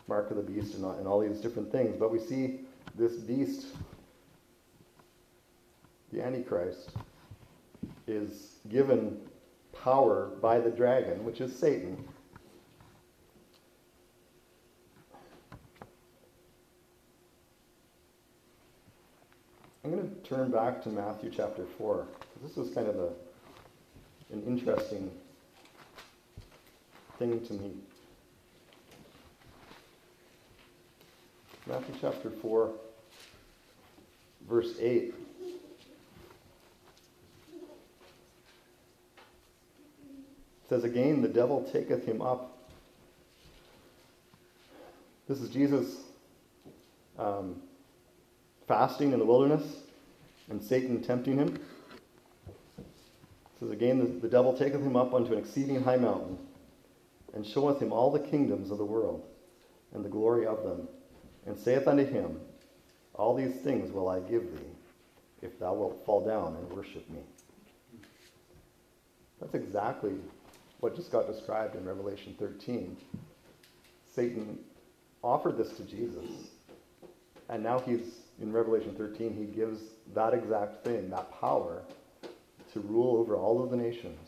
mark 0.07 0.29
of 0.29 0.37
the 0.37 0.43
beast 0.43 0.75
and 0.75 0.85
all, 0.85 0.93
and 0.93 1.07
all 1.07 1.19
these 1.19 1.39
different 1.39 1.71
things. 1.71 1.95
But 1.97 2.11
we 2.11 2.19
see 2.19 2.59
this 2.93 3.13
beast, 3.13 3.65
the 6.13 6.23
Antichrist, 6.23 6.91
is 8.05 8.59
given 8.69 9.19
power 9.87 10.31
by 10.41 10.59
the 10.59 10.69
dragon, 10.69 11.23
which 11.23 11.39
is 11.39 11.57
Satan. 11.57 11.97
I'm 19.85 19.91
going 19.91 20.09
to 20.09 20.29
turn 20.29 20.51
back 20.51 20.83
to 20.83 20.89
Matthew 20.89 21.31
chapter 21.33 21.63
4. 21.77 22.05
This 22.43 22.57
was 22.57 22.69
kind 22.71 22.87
of 22.87 22.97
a, 22.99 23.09
an 24.33 24.43
interesting 24.45 25.09
thing 27.17 27.39
to 27.45 27.53
me. 27.53 27.71
Matthew 31.65 31.95
chapter 32.01 32.29
4, 32.29 32.73
verse 34.49 34.73
8. 34.81 35.15
Says 40.69 40.83
again, 40.83 41.21
the 41.21 41.27
devil 41.27 41.67
taketh 41.71 42.05
him 42.05 42.21
up. 42.21 42.57
This 45.27 45.39
is 45.39 45.49
Jesus 45.49 45.97
um, 47.17 47.61
fasting 48.67 49.13
in 49.13 49.19
the 49.19 49.25
wilderness 49.25 49.63
and 50.49 50.61
Satan 50.61 51.01
tempting 51.01 51.37
him. 51.37 51.59
It 52.77 53.59
says 53.59 53.71
again, 53.71 53.99
the, 53.99 54.05
the 54.05 54.27
devil 54.27 54.53
taketh 54.53 54.81
him 54.81 54.95
up 54.95 55.13
unto 55.13 55.33
an 55.33 55.39
exceeding 55.39 55.83
high 55.83 55.97
mountain 55.97 56.37
and 57.33 57.45
showeth 57.45 57.81
him 57.81 57.91
all 57.91 58.11
the 58.11 58.19
kingdoms 58.19 58.71
of 58.71 58.77
the 58.77 58.85
world 58.85 59.23
and 59.93 60.03
the 60.03 60.09
glory 60.09 60.45
of 60.45 60.63
them, 60.63 60.87
and 61.45 61.57
saith 61.57 61.87
unto 61.87 62.05
him, 62.05 62.39
All 63.13 63.35
these 63.35 63.55
things 63.61 63.91
will 63.91 64.09
I 64.09 64.19
give 64.19 64.43
thee, 64.51 64.71
if 65.41 65.57
thou 65.59 65.73
wilt 65.73 66.03
fall 66.05 66.25
down 66.25 66.55
and 66.55 66.69
worship 66.71 67.09
me. 67.09 67.19
That's 69.39 69.53
exactly 69.53 70.13
what 70.79 70.95
just 70.95 71.11
got 71.11 71.27
described 71.27 71.75
in 71.75 71.85
Revelation 71.85 72.35
13. 72.39 72.97
Satan 74.13 74.59
offered 75.23 75.57
this 75.57 75.75
to 75.77 75.83
Jesus, 75.83 76.25
and 77.49 77.63
now 77.63 77.79
he's, 77.79 78.19
in 78.41 78.51
Revelation 78.51 78.93
13, 78.95 79.33
he 79.35 79.45
gives 79.45 79.79
that 80.13 80.33
exact 80.33 80.83
thing, 80.83 81.09
that 81.09 81.31
power, 81.39 81.81
to 82.73 82.79
rule 82.81 83.17
over 83.17 83.35
all 83.35 83.63
of 83.63 83.71
the 83.71 83.77
nations 83.77 84.19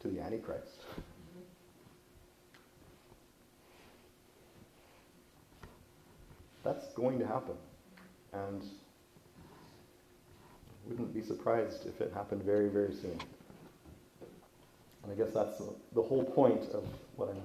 to 0.00 0.08
the 0.08 0.20
Antichrist. 0.20 0.80
That's 6.64 6.86
going 6.94 7.18
to 7.18 7.26
happen. 7.26 7.56
And 8.32 8.62
wouldn't 10.86 11.14
be 11.14 11.22
surprised 11.22 11.86
if 11.86 12.00
it 12.00 12.12
happened 12.12 12.42
very, 12.42 12.68
very 12.68 12.94
soon. 12.94 13.18
And 15.02 15.12
I 15.12 15.14
guess 15.14 15.32
that's 15.34 15.58
the, 15.58 15.74
the 15.94 16.02
whole 16.02 16.24
point 16.24 16.62
of 16.72 16.84
what 17.16 17.28
I'm 17.28 17.42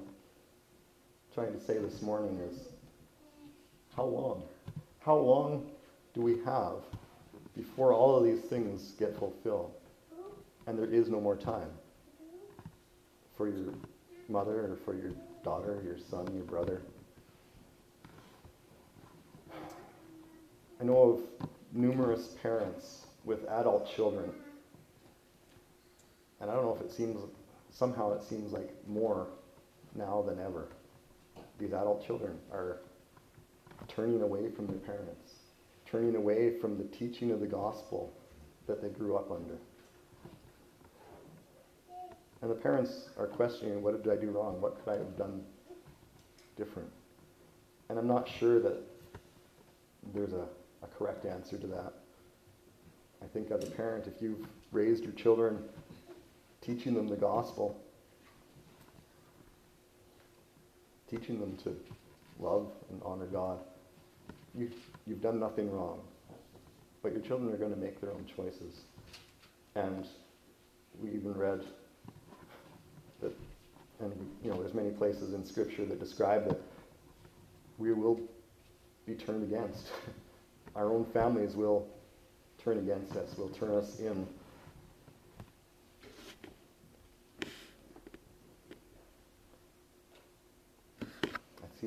trying 1.33 1.53
to 1.53 1.59
say 1.59 1.77
this 1.77 2.01
morning 2.01 2.39
is 2.51 2.67
how 3.95 4.05
long? 4.05 4.43
How 4.99 5.15
long 5.15 5.69
do 6.13 6.21
we 6.21 6.37
have 6.45 6.83
before 7.55 7.93
all 7.93 8.15
of 8.15 8.23
these 8.23 8.41
things 8.41 8.93
get 8.99 9.17
fulfilled? 9.17 9.71
And 10.67 10.77
there 10.77 10.91
is 10.91 11.09
no 11.09 11.19
more 11.19 11.35
time 11.35 11.69
for 13.37 13.47
your 13.47 13.73
mother 14.29 14.71
or 14.71 14.77
for 14.83 14.95
your 14.95 15.11
daughter, 15.43 15.81
your 15.85 15.97
son, 15.97 16.27
your 16.35 16.43
brother. 16.43 16.81
I 20.79 20.83
know 20.83 21.21
of 21.41 21.49
numerous 21.73 22.35
parents 22.41 23.05
with 23.23 23.47
adult 23.49 23.89
children. 23.95 24.31
And 26.39 26.51
I 26.51 26.53
don't 26.53 26.65
know 26.65 26.77
if 26.79 26.81
it 26.81 26.91
seems 26.91 27.17
somehow 27.77 28.11
it 28.13 28.23
seems 28.23 28.51
like 28.51 28.73
more 28.87 29.27
now 29.95 30.23
than 30.27 30.39
ever. 30.39 30.69
These 31.59 31.73
adult 31.73 32.05
children 32.05 32.37
are 32.51 32.79
turning 33.87 34.21
away 34.21 34.49
from 34.49 34.67
their 34.67 34.77
parents, 34.77 35.33
turning 35.85 36.15
away 36.15 36.59
from 36.59 36.77
the 36.77 36.85
teaching 36.85 37.31
of 37.31 37.39
the 37.39 37.47
gospel 37.47 38.11
that 38.67 38.81
they 38.81 38.89
grew 38.89 39.15
up 39.15 39.31
under. 39.31 39.57
And 42.41 42.51
the 42.51 42.55
parents 42.55 43.09
are 43.17 43.27
questioning, 43.27 43.81
what 43.81 44.03
did 44.03 44.11
I 44.11 44.19
do 44.19 44.29
wrong? 44.29 44.61
What 44.61 44.83
could 44.83 44.93
I 44.93 44.97
have 44.97 45.17
done 45.17 45.43
different? 46.55 46.89
And 47.89 47.97
I'm 47.97 48.07
not 48.07 48.27
sure 48.27 48.59
that 48.59 48.77
there's 50.13 50.33
a, 50.33 50.45
a 50.83 50.87
correct 50.97 51.25
answer 51.25 51.57
to 51.57 51.67
that. 51.67 51.93
I 53.23 53.25
think 53.27 53.49
as 53.51 53.63
a 53.63 53.71
parent, 53.71 54.05
if 54.07 54.21
you've 54.21 54.45
raised 54.71 55.03
your 55.03 55.13
children 55.13 55.59
teaching 56.67 56.93
them 56.93 57.07
the 57.07 57.15
gospel, 57.15 57.79
teaching 61.09 61.39
them 61.39 61.55
to 61.63 61.73
love 62.39 62.69
and 62.89 63.01
honor 63.05 63.25
God. 63.25 63.59
You, 64.53 64.69
you've 65.05 65.21
done 65.21 65.39
nothing 65.39 65.71
wrong. 65.71 66.01
But 67.01 67.13
your 67.13 67.21
children 67.21 67.53
are 67.53 67.57
going 67.57 67.73
to 67.73 67.79
make 67.79 68.01
their 68.01 68.11
own 68.11 68.25
choices. 68.35 68.81
And 69.75 70.05
we 71.01 71.11
even 71.11 71.33
read 71.33 71.63
that, 73.21 73.31
and 74.01 74.13
you 74.43 74.51
know, 74.51 74.61
there's 74.61 74.73
many 74.73 74.89
places 74.89 75.33
in 75.33 75.45
Scripture 75.45 75.85
that 75.85 75.99
describe 75.99 76.49
that 76.49 76.59
we 77.77 77.93
will 77.93 78.19
be 79.05 79.13
turned 79.13 79.43
against. 79.43 79.87
Our 80.75 80.91
own 80.91 81.05
families 81.13 81.55
will 81.55 81.87
turn 82.61 82.79
against 82.79 83.15
us, 83.15 83.37
will 83.37 83.49
turn 83.49 83.71
us 83.71 83.99
in 83.99 84.27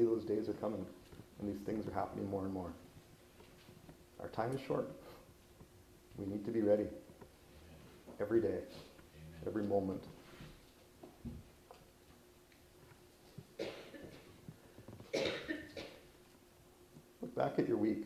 see 0.01 0.07
those 0.07 0.25
days 0.25 0.49
are 0.49 0.55
coming, 0.55 0.85
and 1.41 1.49
these 1.49 1.61
things 1.67 1.87
are 1.87 1.93
happening 1.93 2.29
more 2.31 2.45
and 2.45 2.53
more. 2.53 2.73
Our 4.21 4.29
time 4.29 4.53
is 4.53 4.61
short. 4.67 4.91
We 6.17 6.27
need 6.27 6.45
to 6.45 6.51
be 6.51 6.63
ready 6.63 6.87
every 8.21 8.41
day, 8.41 8.61
every 9.47 9.63
moment. 9.63 10.03
Look 17.21 17.35
back 17.37 17.59
at 17.59 17.69
your 17.69 17.77
week. 17.77 18.05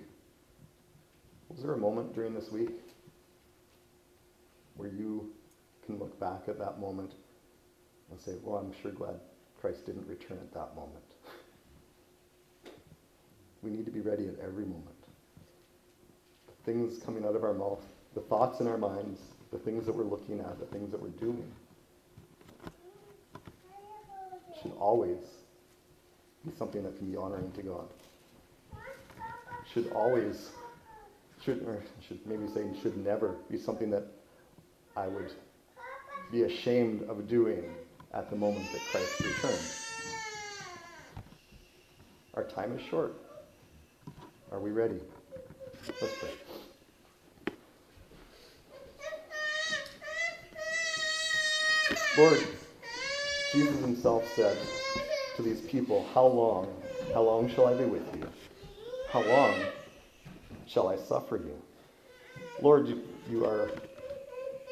Was 1.48 1.62
there 1.62 1.74
a 1.74 1.78
moment 1.78 2.14
during 2.14 2.34
this 2.34 2.50
week 2.50 2.70
where 4.76 4.88
you 4.88 5.32
can 5.86 5.98
look 5.98 6.18
back 6.18 6.48
at 6.48 6.58
that 6.58 6.80
moment 6.80 7.12
and 8.10 8.20
say, 8.20 8.32
well, 8.42 8.58
I'm 8.58 8.72
sure 8.82 8.90
glad 8.90 9.20
Christ 9.60 9.86
didn't 9.86 10.06
return 10.08 10.38
at 10.38 10.52
that 10.54 10.74
moment? 10.74 11.13
We 13.64 13.70
need 13.70 13.86
to 13.86 13.90
be 13.90 14.00
ready 14.00 14.28
at 14.28 14.34
every 14.40 14.64
moment. 14.64 14.84
The 16.46 16.72
things 16.72 17.02
coming 17.02 17.24
out 17.24 17.34
of 17.34 17.44
our 17.44 17.54
mouth, 17.54 17.80
the 18.14 18.20
thoughts 18.20 18.60
in 18.60 18.68
our 18.68 18.76
minds, 18.76 19.18
the 19.50 19.58
things 19.58 19.86
that 19.86 19.96
we're 19.96 20.04
looking 20.04 20.40
at, 20.40 20.60
the 20.60 20.66
things 20.66 20.90
that 20.90 21.00
we're 21.00 21.08
doing 21.08 21.50
should 24.60 24.72
always 24.78 25.18
be 26.44 26.52
something 26.58 26.82
that 26.82 26.98
can 26.98 27.10
be 27.10 27.16
honoring 27.16 27.50
to 27.52 27.62
God. 27.62 27.88
Should 29.72 29.90
always, 29.92 30.50
should, 31.42 31.62
or 31.66 31.82
should 32.06 32.24
maybe 32.26 32.46
say 32.48 32.66
should 32.82 32.98
never 32.98 33.36
be 33.50 33.58
something 33.58 33.90
that 33.90 34.04
I 34.94 35.06
would 35.06 35.32
be 36.30 36.42
ashamed 36.42 37.02
of 37.08 37.26
doing 37.28 37.64
at 38.12 38.28
the 38.28 38.36
moment 38.36 38.66
that 38.72 38.80
Christ 38.90 39.20
returns. 39.20 39.80
Our 42.34 42.44
time 42.44 42.76
is 42.76 42.82
short. 42.90 43.14
Are 44.54 44.60
we 44.60 44.70
ready? 44.70 45.00
Let's 46.00 46.14
pray. 46.20 46.30
Lord, 52.16 52.38
Jesus 53.50 53.80
himself 53.80 54.32
said 54.36 54.56
to 55.34 55.42
these 55.42 55.60
people, 55.62 56.06
How 56.14 56.26
long, 56.26 56.72
how 57.12 57.22
long 57.22 57.50
shall 57.50 57.66
I 57.66 57.74
be 57.74 57.84
with 57.84 58.06
you? 58.14 58.28
How 59.10 59.22
long 59.22 59.56
shall 60.68 60.86
I 60.86 60.98
suffer 60.98 61.36
you? 61.38 61.60
Lord, 62.62 62.86
you, 62.86 63.02
you 63.28 63.44
are 63.44 63.72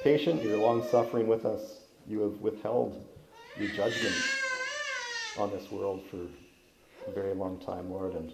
patient, 0.04 0.44
you're 0.44 0.58
long 0.58 0.86
suffering 0.90 1.26
with 1.26 1.44
us. 1.44 1.80
You 2.06 2.20
have 2.20 2.40
withheld 2.40 3.04
your 3.58 3.70
judgment 3.70 4.14
on 5.36 5.50
this 5.50 5.72
world 5.72 6.04
for 6.08 6.18
a 7.08 7.12
very 7.12 7.34
long 7.34 7.58
time, 7.58 7.90
Lord. 7.90 8.14
And 8.14 8.32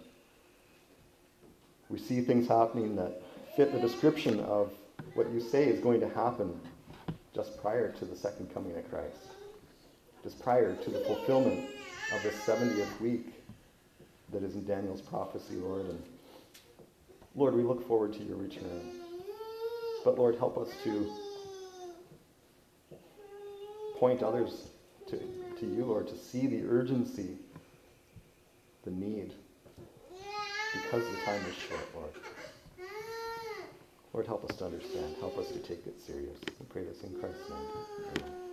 we 1.89 1.99
see 1.99 2.21
things 2.21 2.49
happening 2.49 2.97
that 2.97 3.23
fit 3.57 3.73
the 3.73 3.81
description 3.81 4.41
of 4.41 4.73
what 5.15 5.31
you 5.31 5.41
say 5.41 5.65
is 5.65 5.81
going 5.81 6.01
to 6.01 6.09
happen 6.09 6.59
just 7.35 7.61
prior 7.61 7.93
to 7.93 8.05
the 8.05 8.17
second 8.17 8.53
coming 8.53 8.77
of 8.77 8.91
Christ, 8.91 9.17
just 10.23 10.41
prior 10.43 10.75
to 10.75 10.91
the 10.91 11.01
fulfillment 11.01 11.69
of 12.15 12.23
the 12.23 12.31
70th 12.31 13.01
week 13.01 13.33
that 14.33 14.43
is 14.43 14.55
in 14.55 14.65
Daniel's 14.67 15.01
prophecy, 15.01 15.55
Lord. 15.57 15.87
And 15.87 16.03
Lord, 17.35 17.55
we 17.55 17.63
look 17.63 17.87
forward 17.87 18.13
to 18.15 18.23
your 18.25 18.37
return. 18.37 18.93
But 20.05 20.19
Lord, 20.19 20.37
help 20.37 20.59
us 20.59 20.69
to 20.85 21.11
point 23.97 24.23
others 24.23 24.69
to, 25.09 25.17
to 25.17 25.67
you, 25.67 25.85
Lord, 25.85 26.09
to 26.09 26.17
see 26.17 26.47
the 26.47 26.65
urgency, 26.69 27.37
the 28.85 28.91
need, 28.91 29.33
because 30.73 31.03
the 31.11 31.25
time 31.25 31.45
is 31.47 31.55
short, 31.55 31.95
Lord. 31.95 32.13
Lord, 34.13 34.27
help 34.27 34.51
us 34.51 34.57
to 34.57 34.65
understand. 34.65 35.15
Help 35.21 35.39
us 35.39 35.49
to 35.49 35.59
take 35.61 35.87
it 35.87 36.01
serious. 36.01 36.39
We 36.59 36.67
pray 36.69 36.83
this 36.85 37.03
in 37.03 37.19
Christ's 37.21 37.49
name. 37.51 37.59
Amen. 38.17 38.48